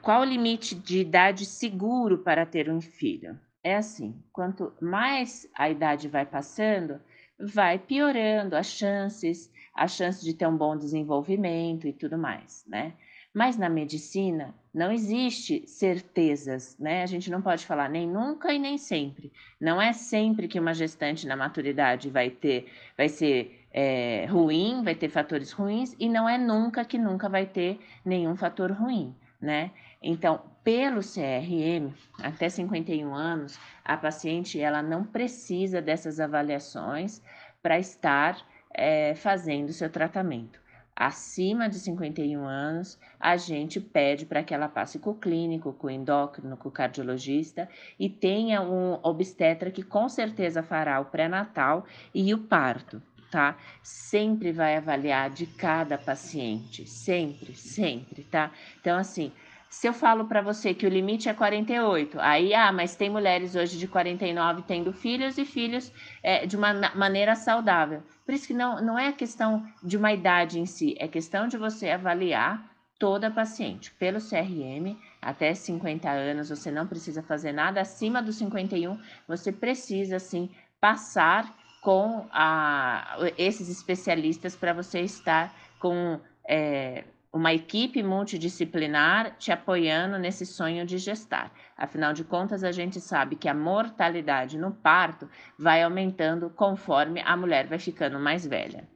Qual 0.00 0.20
o 0.20 0.24
limite 0.24 0.74
de 0.74 1.00
idade 1.00 1.44
seguro 1.44 2.18
para 2.18 2.46
ter 2.46 2.70
um 2.70 2.80
filho? 2.80 3.38
é 3.62 3.76
assim: 3.76 4.22
quanto 4.32 4.72
mais 4.80 5.48
a 5.54 5.70
idade 5.70 6.08
vai 6.08 6.26
passando, 6.26 7.00
vai 7.38 7.78
piorando 7.78 8.56
as 8.56 8.66
chances, 8.66 9.50
a 9.74 9.86
chance 9.86 10.24
de 10.24 10.34
ter 10.34 10.46
um 10.46 10.56
bom 10.56 10.76
desenvolvimento 10.76 11.86
e 11.86 11.92
tudo 11.92 12.18
mais, 12.18 12.64
né? 12.66 12.94
Mas 13.32 13.56
na 13.56 13.68
medicina 13.68 14.54
não 14.72 14.90
existe 14.90 15.64
certezas, 15.66 16.78
né? 16.78 17.02
A 17.02 17.06
gente 17.06 17.30
não 17.30 17.42
pode 17.42 17.66
falar 17.66 17.90
nem 17.90 18.08
nunca 18.08 18.52
e 18.52 18.58
nem 18.58 18.78
sempre. 18.78 19.30
Não 19.60 19.80
é 19.80 19.92
sempre 19.92 20.48
que 20.48 20.58
uma 20.58 20.72
gestante 20.72 21.26
na 21.26 21.36
maturidade 21.36 22.08
vai 22.08 22.30
ter, 22.30 22.72
vai 22.96 23.08
ser 23.08 23.66
é, 23.70 24.24
ruim, 24.26 24.82
vai 24.82 24.94
ter 24.94 25.10
fatores 25.10 25.52
ruins, 25.52 25.94
e 25.98 26.08
não 26.08 26.26
é 26.26 26.38
nunca 26.38 26.84
que 26.84 26.96
nunca 26.96 27.28
vai 27.28 27.44
ter 27.44 27.80
nenhum 28.04 28.34
fator 28.34 28.72
ruim, 28.72 29.14
né? 29.40 29.70
Então, 30.02 30.42
pelo 30.64 31.00
CRM, 31.00 31.92
até 32.22 32.48
51 32.48 33.14
anos, 33.14 33.58
a 33.84 33.96
paciente 33.96 34.58
ela 34.58 34.82
não 34.82 35.04
precisa 35.04 35.82
dessas 35.82 36.18
avaliações 36.18 37.20
para 37.62 37.78
estar 37.78 38.38
é, 38.72 39.14
fazendo 39.14 39.72
seu 39.72 39.90
tratamento. 39.90 40.61
Acima 41.04 41.68
de 41.68 41.80
51 41.80 42.46
anos, 42.46 42.96
a 43.18 43.36
gente 43.36 43.80
pede 43.80 44.24
para 44.24 44.44
que 44.44 44.54
ela 44.54 44.68
passe 44.68 45.00
com 45.00 45.10
o 45.10 45.14
clínico, 45.16 45.72
com 45.72 45.88
o 45.88 45.90
endócrino, 45.90 46.56
com 46.56 46.68
o 46.68 46.72
cardiologista 46.72 47.68
e 47.98 48.08
tenha 48.08 48.62
um 48.62 49.00
obstetra 49.02 49.68
que 49.68 49.82
com 49.82 50.08
certeza 50.08 50.62
fará 50.62 51.00
o 51.00 51.06
pré-natal 51.06 51.84
e 52.14 52.32
o 52.32 52.38
parto, 52.38 53.02
tá? 53.32 53.56
Sempre 53.82 54.52
vai 54.52 54.76
avaliar 54.76 55.28
de 55.28 55.44
cada 55.44 55.98
paciente, 55.98 56.86
sempre, 56.86 57.56
sempre, 57.56 58.22
tá? 58.22 58.52
Então, 58.80 58.96
assim, 58.96 59.32
se 59.72 59.88
eu 59.88 59.94
falo 59.94 60.26
para 60.26 60.42
você 60.42 60.74
que 60.74 60.84
o 60.84 60.88
limite 60.90 61.30
é 61.30 61.32
48, 61.32 62.20
aí, 62.20 62.52
ah, 62.52 62.70
mas 62.70 62.94
tem 62.94 63.08
mulheres 63.08 63.56
hoje 63.56 63.78
de 63.78 63.88
49 63.88 64.64
tendo 64.68 64.92
filhos 64.92 65.38
e 65.38 65.46
filhos 65.46 65.90
é, 66.22 66.44
de 66.44 66.58
uma 66.58 66.74
maneira 66.94 67.34
saudável. 67.34 68.02
Por 68.26 68.34
isso 68.34 68.46
que 68.46 68.52
não, 68.52 68.84
não 68.84 68.98
é 68.98 69.08
a 69.08 69.12
questão 69.14 69.66
de 69.82 69.96
uma 69.96 70.12
idade 70.12 70.60
em 70.60 70.66
si, 70.66 70.94
é 70.98 71.08
questão 71.08 71.48
de 71.48 71.56
você 71.56 71.88
avaliar 71.88 72.70
toda 72.98 73.30
paciente. 73.30 73.90
Pelo 73.92 74.18
CRM, 74.18 74.94
até 75.22 75.54
50 75.54 76.06
anos, 76.06 76.50
você 76.50 76.70
não 76.70 76.86
precisa 76.86 77.22
fazer 77.22 77.52
nada. 77.52 77.80
Acima 77.80 78.20
dos 78.20 78.36
51, 78.36 78.98
você 79.26 79.50
precisa, 79.50 80.18
sim, 80.18 80.50
passar 80.78 81.50
com 81.80 82.28
a, 82.30 83.16
esses 83.38 83.70
especialistas 83.70 84.54
para 84.54 84.74
você 84.74 85.00
estar 85.00 85.50
com. 85.80 86.20
É, 86.46 87.04
uma 87.32 87.54
equipe 87.54 88.02
multidisciplinar 88.02 89.36
te 89.38 89.50
apoiando 89.50 90.18
nesse 90.18 90.44
sonho 90.44 90.84
de 90.84 90.98
gestar. 90.98 91.50
Afinal 91.76 92.12
de 92.12 92.24
contas, 92.24 92.62
a 92.62 92.70
gente 92.70 93.00
sabe 93.00 93.36
que 93.36 93.48
a 93.48 93.54
mortalidade 93.54 94.58
no 94.58 94.72
parto 94.72 95.28
vai 95.58 95.82
aumentando 95.82 96.50
conforme 96.50 97.22
a 97.22 97.34
mulher 97.36 97.66
vai 97.66 97.78
ficando 97.78 98.20
mais 98.20 98.46
velha. 98.46 98.86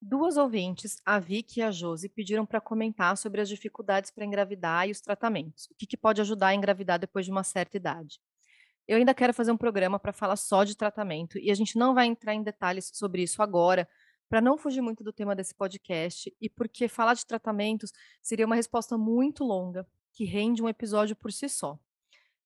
Duas 0.00 0.36
ouvintes, 0.36 1.00
a 1.04 1.18
Vicky 1.18 1.60
e 1.60 1.62
a 1.62 1.70
Josi, 1.70 2.08
pediram 2.08 2.46
para 2.46 2.60
comentar 2.60 3.16
sobre 3.16 3.40
as 3.40 3.48
dificuldades 3.48 4.10
para 4.10 4.24
engravidar 4.24 4.88
e 4.88 4.90
os 4.90 5.00
tratamentos. 5.00 5.66
O 5.66 5.74
que, 5.74 5.86
que 5.86 5.96
pode 5.96 6.20
ajudar 6.20 6.48
a 6.48 6.54
engravidar 6.54 6.98
depois 6.98 7.24
de 7.24 7.32
uma 7.32 7.44
certa 7.44 7.76
idade? 7.76 8.20
Eu 8.86 8.96
ainda 8.96 9.14
quero 9.14 9.32
fazer 9.32 9.52
um 9.52 9.56
programa 9.56 9.98
para 9.98 10.12
falar 10.12 10.36
só 10.36 10.64
de 10.64 10.76
tratamento 10.76 11.38
e 11.38 11.50
a 11.50 11.54
gente 11.54 11.78
não 11.78 11.94
vai 11.94 12.06
entrar 12.06 12.34
em 12.34 12.42
detalhes 12.42 12.90
sobre 12.92 13.22
isso 13.22 13.42
agora, 13.42 13.88
para 14.32 14.40
não 14.40 14.56
fugir 14.56 14.80
muito 14.80 15.04
do 15.04 15.12
tema 15.12 15.36
desse 15.36 15.54
podcast 15.54 16.34
e 16.40 16.48
porque 16.48 16.88
falar 16.88 17.12
de 17.12 17.26
tratamentos 17.26 17.92
seria 18.22 18.46
uma 18.46 18.54
resposta 18.54 18.96
muito 18.96 19.44
longa, 19.44 19.86
que 20.10 20.24
rende 20.24 20.62
um 20.62 20.68
episódio 20.70 21.14
por 21.14 21.30
si 21.30 21.50
só. 21.50 21.78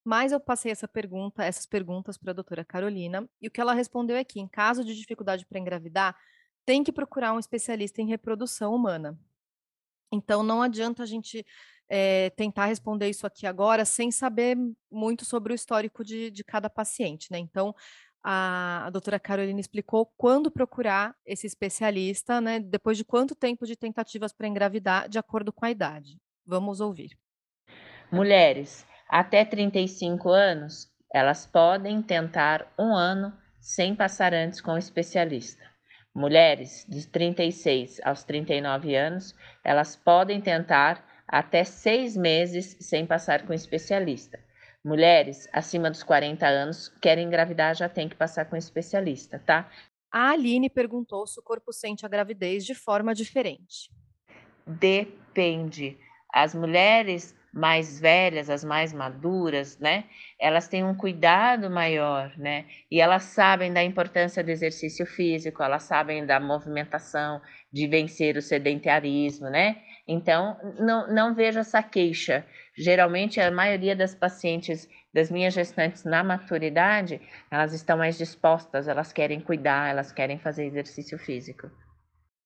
Mas 0.05 0.33
eu 0.33 0.41
passei 0.41 0.73
essa 0.73 0.89
pergunta, 0.89 1.45
essas 1.45 1.65
perguntas 1.65 2.19
para 2.19 2.33
a 2.33 2.35
doutora 2.35 2.65
Carolina, 2.65 3.31
e 3.41 3.47
o 3.47 3.51
que 3.53 3.61
ela 3.61 3.73
respondeu 3.73 4.17
é 4.17 4.25
que, 4.25 4.41
em 4.41 4.49
caso 4.49 4.85
de 4.85 4.97
dificuldade 4.97 5.47
para 5.47 5.61
engravidar, 5.61 6.17
tem 6.65 6.83
que 6.83 6.91
procurar 6.91 7.33
um 7.33 7.39
especialista 7.39 8.03
em 8.03 8.09
reprodução 8.09 8.75
humana. 8.75 9.17
Então, 10.13 10.43
não 10.43 10.63
adianta 10.63 11.05
a 11.05 11.07
gente 11.07 11.47
é, 11.89 12.31
tentar 12.31 12.67
responder 12.67 13.09
isso 13.09 13.29
aqui 13.29 13.47
agora 13.47 13.85
sem 13.85 14.11
saber 14.11 14.57
muito 14.91 15.25
sobre 15.25 15.53
o 15.53 15.55
histórico 15.55 16.05
de, 16.05 16.33
de 16.33 16.43
cada 16.43 16.69
paciente, 16.69 17.31
né? 17.31 17.39
Então, 17.39 17.73
a, 18.29 18.87
a 18.87 18.91
doutora 18.91 19.21
Carolina 19.21 19.61
explicou 19.61 20.13
quando 20.17 20.51
procurar 20.51 21.15
esse 21.25 21.47
especialista, 21.47 22.41
né? 22.41 22.59
Depois 22.59 22.99
de 22.99 23.05
quanto 23.05 23.37
tempo 23.37 23.65
de 23.65 23.77
tentativas 23.77 24.33
para 24.33 24.49
engravidar, 24.49 25.09
de 25.09 25.17
acordo 25.17 25.53
com 25.53 25.65
a 25.65 25.71
idade. 25.71 26.19
Vamos 26.45 26.81
ouvir. 26.81 27.17
Mulheres 28.11 28.85
até 29.09 29.45
35 29.45 30.29
anos, 30.29 30.89
elas 31.15 31.47
podem 31.47 32.03
tentar 32.03 32.67
um 32.77 32.97
ano 32.97 33.33
sem 33.61 33.95
passar 33.95 34.35
antes 34.35 34.61
com 34.61 34.73
o 34.73 34.79
especialista. 34.79 35.63
Mulheres 36.13 36.85
de 36.89 37.07
36 37.07 38.01
aos 38.03 38.25
39 38.25 38.97
anos, 38.97 39.37
elas 39.63 39.95
podem 39.95 40.41
tentar 40.41 41.07
até 41.29 41.63
seis 41.63 42.17
meses 42.17 42.77
sem 42.81 43.07
passar 43.07 43.47
com 43.47 43.53
o 43.53 43.55
especialista. 43.55 44.37
Mulheres 44.87 45.49
acima 45.53 45.91
dos 45.91 46.05
40 46.05 46.47
anos 46.47 46.89
querem 47.03 47.27
engravidar 47.27 47.75
já 47.75 47.89
tem 47.89 48.09
que 48.09 48.15
passar 48.15 48.45
com 48.45 48.55
um 48.55 48.59
especialista, 48.59 49.37
tá? 49.45 49.69
A 50.13 50.31
Aline 50.31 50.71
perguntou 50.71 51.27
se 51.27 51.41
o 51.41 51.43
corpo 51.43 51.73
sente 51.73 52.07
a 52.07 52.09
gravidez 52.09 52.65
de 52.65 52.73
forma 52.73 53.13
diferente. 53.13 53.91
Depende. 54.65 55.99
As 56.33 56.55
mulheres 56.55 57.35
mais 57.53 57.99
velhas, 57.99 58.49
as 58.49 58.63
mais 58.63 58.93
maduras, 58.93 59.77
né? 59.79 60.05
Elas 60.39 60.69
têm 60.69 60.85
um 60.85 60.95
cuidado 60.95 61.69
maior, 61.69 62.33
né? 62.39 62.67
E 62.89 63.01
elas 63.01 63.25
sabem 63.25 63.73
da 63.73 63.83
importância 63.83 64.45
do 64.45 64.51
exercício 64.51 65.05
físico, 65.05 65.65
elas 65.65 65.83
sabem 65.83 66.25
da 66.25 66.39
movimentação, 66.39 67.41
de 67.73 67.89
vencer 67.89 68.37
o 68.37 68.43
sedentarismo, 68.43 69.51
né? 69.51 69.83
Então, 70.07 70.57
não, 70.79 71.13
não 71.13 71.35
vejo 71.35 71.59
essa 71.59 71.83
queixa 71.83 72.45
Geralmente, 72.77 73.41
a 73.41 73.51
maioria 73.51 73.97
das 73.97 74.15
pacientes 74.15 74.87
das 75.13 75.31
minhas 75.31 75.55
gestantes 75.55 76.05
na 76.05 76.23
maturidade, 76.23 77.23
elas 77.51 77.73
estão 77.73 77.97
mais 77.97 78.19
dispostas, 78.19 78.87
elas 78.87 79.15
querem 79.15 79.41
cuidar, 79.41 79.89
elas 79.89 80.13
querem 80.13 80.39
fazer 80.39 80.67
exercício 80.67 81.19
físico. 81.19 81.71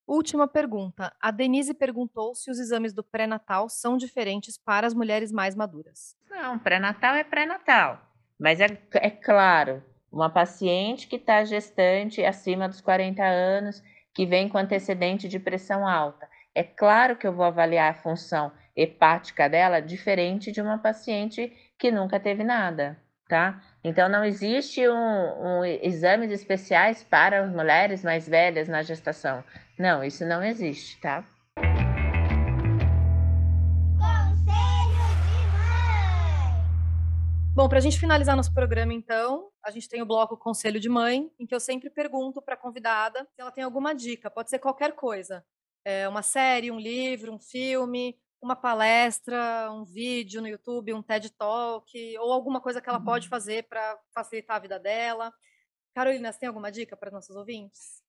Última 0.07 0.47
pergunta. 0.47 1.12
A 1.20 1.32
Denise 1.32 1.74
perguntou 1.74 2.32
se 2.37 2.49
os 2.49 2.61
exames 2.61 2.93
do 2.93 3.03
pré-natal 3.03 3.68
são 3.68 3.97
diferentes 3.97 4.57
para 4.57 4.87
as 4.87 4.95
mulheres 4.95 5.32
mais 5.32 5.57
maduras. 5.57 6.16
Não, 6.28 6.57
pré-natal 6.61 7.16
é 7.16 7.24
pré-natal. 7.24 8.01
Mas 8.39 8.61
é, 8.61 8.68
é 8.95 9.11
claro, 9.11 9.82
uma 10.12 10.30
paciente 10.30 11.09
que 11.09 11.16
está 11.16 11.45
gestante 11.45 12.24
acima 12.24 12.68
dos 12.68 12.80
40 12.80 13.20
anos, 13.24 13.82
que 14.14 14.24
vem 14.24 14.49
com 14.49 14.59
antecedente 14.59 15.28
de 15.28 15.41
pressão 15.41 15.87
alta. 15.87 16.28
É 16.53 16.64
claro 16.64 17.16
que 17.16 17.26
eu 17.26 17.32
vou 17.32 17.44
avaliar 17.44 17.90
a 17.92 17.94
função 17.94 18.51
hepática 18.74 19.48
dela 19.48 19.80
diferente 19.80 20.51
de 20.51 20.61
uma 20.61 20.78
paciente 20.78 21.53
que 21.78 21.92
nunca 21.92 22.18
teve 22.18 22.42
nada, 22.42 22.98
tá? 23.28 23.62
Então 23.84 24.09
não 24.09 24.24
existe 24.24 24.86
um, 24.88 25.59
um 25.61 25.64
exames 25.64 26.32
especiais 26.32 27.05
para 27.05 27.44
as 27.44 27.51
mulheres 27.53 28.03
mais 28.03 28.28
velhas 28.28 28.66
na 28.66 28.82
gestação. 28.82 29.44
Não, 29.78 30.03
isso 30.03 30.26
não 30.26 30.42
existe, 30.42 31.01
tá? 31.01 31.24
Bom, 37.55 37.68
para 37.68 37.78
a 37.78 37.80
gente 37.80 38.01
finalizar 38.01 38.36
nosso 38.36 38.53
programa, 38.53 38.92
então, 38.92 39.51
a 39.62 39.70
gente 39.70 39.88
tem 39.88 40.03
o 40.03 40.07
bloco 40.07 40.36
Conselho 40.36 40.80
de 40.80 40.88
Mãe, 40.88 41.30
em 41.38 41.46
que 41.46 41.55
eu 41.55 41.61
sempre 41.61 41.90
pergunto 41.90 42.42
para 42.42 42.55
a 42.55 42.57
convidada 42.57 43.26
se 43.34 43.40
ela 43.40 43.53
tem 43.53 43.62
alguma 43.62 43.94
dica, 43.94 44.30
pode 44.30 44.51
ser 44.51 44.59
qualquer 44.59 44.92
coisa. 44.96 45.44
É 45.85 46.09
uma 46.09 46.22
série, 46.22 46.70
um 46.70 46.78
livro, 46.78 47.33
um 47.33 47.39
filme, 47.39 48.18
uma 48.41 48.57
palestra, 48.57 49.70
um 49.72 49.85
vídeo 49.85 50.41
no 50.41 50.49
YouTube, 50.49 50.95
um 50.95 51.03
TED 51.03 51.31
Talk, 51.33 52.18
ou 52.18 52.33
alguma 52.33 52.61
coisa 52.61 52.81
que 52.81 52.89
ela 52.89 52.99
uhum. 52.99 53.05
pode 53.05 53.28
fazer 53.28 53.64
para 53.64 53.99
facilitar 54.14 54.57
a 54.57 54.61
vida 54.61 54.78
dela. 54.78 55.33
Carolina, 55.95 56.33
você 56.33 56.39
tem 56.39 56.49
alguma 56.49 56.70
dica 56.70 56.97
para 56.97 57.11
nossos 57.11 57.35
ouvintes? 57.35 58.03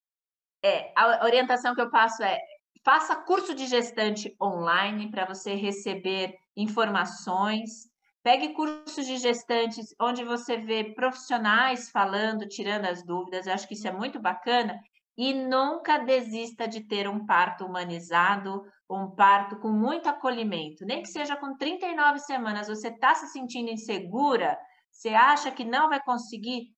É, 0.64 0.92
a 0.96 1.26
orientação 1.26 1.74
que 1.74 1.82
eu 1.82 1.90
passo 1.90 2.24
é 2.24 2.40
faça 2.84 3.16
curso 3.16 3.54
de 3.54 3.68
gestante 3.68 4.36
online 4.42 5.10
para 5.10 5.26
você 5.26 5.56
receber 5.56 6.36
informações 6.56 7.92
Pegue 8.24 8.54
cursos 8.54 9.08
de 9.08 9.18
gestantes 9.18 9.96
onde 10.00 10.24
você 10.24 10.56
vê 10.56 10.84
profissionais 10.84 11.90
falando, 11.90 12.48
tirando 12.48 12.86
as 12.86 13.04
dúvidas. 13.04 13.48
Eu 13.48 13.54
acho 13.54 13.68
que 13.68 13.74
isso 13.74 13.88
é 13.88 13.92
muito 13.92 14.20
bacana. 14.20 14.80
E 15.18 15.34
nunca 15.34 15.98
desista 15.98 16.68
de 16.68 16.82
ter 16.82 17.08
um 17.08 17.26
parto 17.26 17.66
humanizado, 17.66 18.64
um 18.90 19.10
parto 19.10 19.58
com 19.58 19.70
muito 19.70 20.08
acolhimento. 20.08 20.86
Nem 20.86 21.02
que 21.02 21.10
seja 21.10 21.36
com 21.36 21.56
39 21.58 22.20
semanas, 22.20 22.68
você 22.68 22.88
está 22.88 23.14
se 23.14 23.28
sentindo 23.28 23.70
insegura, 23.70 24.58
você 24.90 25.10
acha 25.10 25.52
que 25.52 25.64
não 25.64 25.90
vai 25.90 26.02
conseguir, 26.02 26.74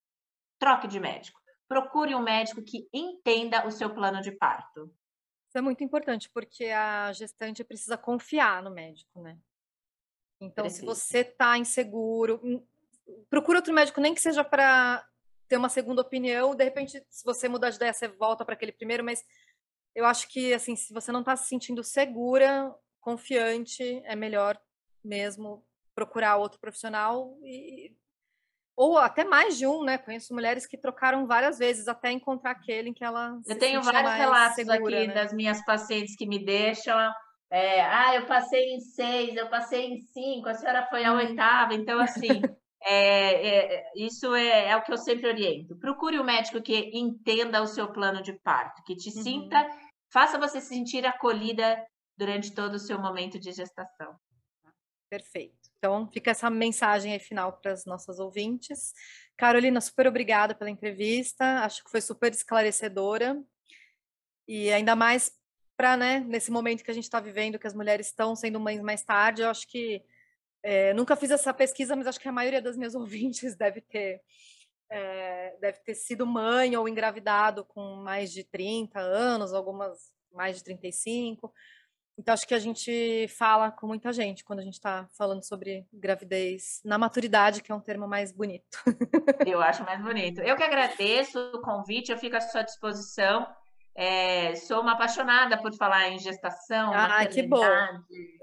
troque 0.58 0.88
de 0.88 1.00
médico. 1.00 1.40
Procure 1.68 2.14
um 2.14 2.22
médico 2.22 2.62
que 2.62 2.88
entenda 2.92 3.66
o 3.66 3.70
seu 3.70 3.92
plano 3.94 4.20
de 4.20 4.32
parto. 4.32 4.92
Isso 5.48 5.58
é 5.58 5.60
muito 5.60 5.84
importante, 5.84 6.28
porque 6.30 6.66
a 6.66 7.12
gestante 7.12 7.62
precisa 7.62 7.96
confiar 7.96 8.62
no 8.62 8.70
médico, 8.70 9.20
né? 9.20 9.38
Então, 10.40 10.64
Preciso. 10.64 10.80
se 10.80 10.86
você 10.86 11.18
está 11.18 11.56
inseguro, 11.56 12.40
hum, 12.42 12.62
procura 13.30 13.58
outro 13.58 13.72
médico, 13.72 14.00
nem 14.00 14.14
que 14.14 14.20
seja 14.20 14.44
para 14.44 15.06
ter 15.48 15.56
uma 15.56 15.68
segunda 15.68 16.02
opinião. 16.02 16.54
De 16.54 16.64
repente, 16.64 17.04
se 17.08 17.24
você 17.24 17.48
mudar 17.48 17.70
de 17.70 17.76
ideia, 17.76 17.92
você 17.92 18.08
volta 18.08 18.44
para 18.44 18.54
aquele 18.54 18.72
primeiro, 18.72 19.04
mas 19.04 19.22
eu 19.94 20.04
acho 20.04 20.28
que, 20.28 20.52
assim, 20.52 20.76
se 20.76 20.92
você 20.92 21.12
não 21.12 21.20
está 21.20 21.36
se 21.36 21.48
sentindo 21.48 21.82
segura, 21.82 22.74
confiante, 23.00 24.02
é 24.04 24.16
melhor 24.16 24.58
mesmo 25.04 25.64
procurar 25.94 26.36
outro 26.36 26.58
profissional 26.58 27.36
e 27.42 27.94
ou 28.76 28.98
até 28.98 29.22
mais 29.22 29.56
de 29.56 29.68
um, 29.68 29.84
né? 29.84 29.96
Conheço 29.98 30.34
mulheres 30.34 30.66
que 30.66 30.76
trocaram 30.76 31.28
várias 31.28 31.58
vezes 31.58 31.86
até 31.86 32.10
encontrar 32.10 32.50
aquele 32.50 32.88
em 32.88 32.92
que 32.92 33.04
ela. 33.04 33.38
Eu 33.46 33.56
tenho 33.56 33.80
vários 33.80 34.12
relatos 34.14 34.56
segura, 34.56 34.98
aqui 34.98 35.06
né? 35.06 35.14
das 35.14 35.32
minhas 35.32 35.64
pacientes 35.64 36.16
que 36.16 36.26
me 36.26 36.44
deixam 36.44 36.98
é, 37.54 37.82
ah, 37.82 38.16
eu 38.16 38.26
passei 38.26 38.74
em 38.74 38.80
seis, 38.80 39.36
eu 39.36 39.48
passei 39.48 39.86
em 39.86 40.00
cinco, 40.00 40.48
a 40.48 40.54
senhora 40.54 40.88
foi 40.90 41.04
a 41.04 41.12
uhum. 41.12 41.18
oitava, 41.18 41.72
então 41.72 42.00
assim. 42.00 42.42
É, 42.86 43.48
é, 43.48 43.92
isso 43.96 44.34
é, 44.34 44.68
é, 44.68 44.76
o 44.76 44.82
que 44.82 44.92
eu 44.92 44.98
sempre 44.98 45.26
oriento. 45.26 45.76
Procure 45.76 46.18
um 46.18 46.24
médico 46.24 46.60
que 46.60 46.90
entenda 46.92 47.62
o 47.62 47.66
seu 47.66 47.90
plano 47.90 48.22
de 48.22 48.34
parto, 48.34 48.82
que 48.84 48.94
te 48.94 49.08
uhum. 49.08 49.22
sinta, 49.22 49.70
faça 50.12 50.38
você 50.38 50.60
se 50.60 50.68
sentir 50.68 51.06
acolhida 51.06 51.82
durante 52.16 52.54
todo 52.54 52.74
o 52.74 52.78
seu 52.78 52.98
momento 52.98 53.38
de 53.38 53.52
gestação. 53.52 54.14
Perfeito. 55.08 55.54
Então, 55.78 56.10
fica 56.12 56.30
essa 56.30 56.50
mensagem 56.50 57.12
aí 57.12 57.18
final 57.18 57.54
para 57.54 57.72
as 57.72 57.84
nossas 57.84 58.18
ouvintes. 58.18 58.92
Carolina, 59.36 59.80
super 59.80 60.06
obrigada 60.06 60.54
pela 60.54 60.70
entrevista. 60.70 61.64
Acho 61.64 61.82
que 61.84 61.90
foi 61.90 62.00
super 62.00 62.32
esclarecedora. 62.32 63.42
E 64.46 64.70
ainda 64.72 64.94
mais 64.94 65.32
para, 65.76 65.96
né, 65.96 66.20
nesse 66.20 66.50
momento 66.50 66.84
que 66.84 66.90
a 66.90 66.94
gente 66.94 67.04
está 67.04 67.20
vivendo, 67.20 67.58
que 67.58 67.66
as 67.66 67.74
mulheres 67.74 68.08
estão 68.08 68.36
sendo 68.36 68.60
mães 68.60 68.80
mais 68.80 69.04
tarde, 69.04 69.42
eu 69.42 69.50
acho 69.50 69.66
que 69.68 70.02
é, 70.64 70.94
nunca 70.94 71.14
fiz 71.14 71.30
essa 71.30 71.52
pesquisa, 71.52 71.94
mas 71.94 72.06
acho 72.06 72.18
que 72.18 72.26
a 72.26 72.32
maioria 72.32 72.62
das 72.62 72.76
minhas 72.76 72.94
ouvintes 72.96 73.54
deve 73.54 73.82
ter 73.82 74.22
é, 74.90 75.56
deve 75.60 75.78
ter 75.80 75.94
sido 75.94 76.26
mãe 76.26 76.76
ou 76.76 76.88
engravidado 76.88 77.64
com 77.64 77.96
mais 77.96 78.32
de 78.32 78.44
30 78.44 78.98
anos, 78.98 79.52
algumas 79.52 80.12
mais 80.32 80.56
de 80.56 80.64
35. 80.64 81.52
Então, 82.16 82.32
acho 82.32 82.46
que 82.46 82.54
a 82.54 82.58
gente 82.58 83.26
fala 83.28 83.72
com 83.72 83.88
muita 83.88 84.12
gente 84.12 84.44
quando 84.44 84.60
a 84.60 84.62
gente 84.62 84.74
está 84.74 85.08
falando 85.18 85.42
sobre 85.42 85.84
gravidez 85.92 86.80
na 86.84 86.96
maturidade, 86.96 87.60
que 87.60 87.72
é 87.72 87.74
um 87.74 87.80
termo 87.80 88.06
mais 88.06 88.30
bonito. 88.30 88.78
Eu 89.46 89.60
acho 89.60 89.82
mais 89.84 90.00
bonito. 90.00 90.40
Eu 90.40 90.56
que 90.56 90.62
agradeço 90.62 91.38
o 91.52 91.60
convite, 91.60 92.12
eu 92.12 92.18
fico 92.18 92.36
à 92.36 92.40
sua 92.40 92.62
disposição. 92.62 93.46
É, 93.96 94.56
sou 94.56 94.80
uma 94.80 94.92
apaixonada 94.92 95.56
por 95.60 95.72
falar 95.76 96.08
em 96.08 96.18
gestação. 96.18 96.92
Ah, 96.92 97.24
que 97.26 97.42
bom. 97.42 97.64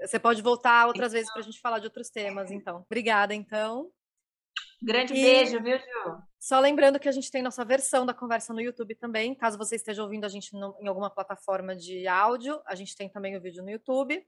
Você 0.00 0.18
pode 0.18 0.40
voltar 0.40 0.86
outras 0.86 1.12
então... 1.12 1.18
vezes 1.18 1.32
para 1.32 1.42
a 1.42 1.44
gente 1.44 1.60
falar 1.60 1.78
de 1.78 1.86
outros 1.86 2.08
temas, 2.08 2.50
então. 2.50 2.84
Obrigada, 2.86 3.34
então. 3.34 3.90
Grande 4.82 5.12
e... 5.12 5.22
beijo, 5.22 5.62
viu, 5.62 5.78
Ju? 5.78 6.18
Só 6.40 6.58
lembrando 6.58 6.98
que 6.98 7.08
a 7.08 7.12
gente 7.12 7.30
tem 7.30 7.42
nossa 7.42 7.64
versão 7.64 8.04
da 8.04 8.14
conversa 8.14 8.52
no 8.52 8.60
YouTube 8.60 8.94
também. 8.96 9.34
Caso 9.34 9.58
você 9.58 9.76
esteja 9.76 10.02
ouvindo 10.02 10.24
a 10.24 10.28
gente 10.28 10.52
no, 10.54 10.74
em 10.80 10.88
alguma 10.88 11.10
plataforma 11.10 11.76
de 11.76 12.08
áudio, 12.08 12.60
a 12.66 12.74
gente 12.74 12.96
tem 12.96 13.08
também 13.08 13.36
o 13.36 13.40
vídeo 13.40 13.62
no 13.62 13.70
YouTube. 13.70 14.24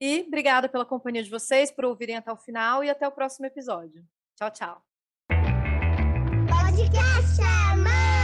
E 0.00 0.24
obrigada 0.26 0.68
pela 0.68 0.86
companhia 0.86 1.22
de 1.22 1.30
vocês, 1.30 1.70
por 1.72 1.84
ouvirem 1.84 2.16
até 2.16 2.32
o 2.32 2.36
final 2.36 2.84
e 2.84 2.88
até 2.88 3.06
o 3.06 3.12
próximo 3.12 3.46
episódio. 3.46 4.02
Tchau, 4.36 4.50
tchau. 4.50 4.82
Podcast, 6.48 7.42
mãe! 7.76 8.17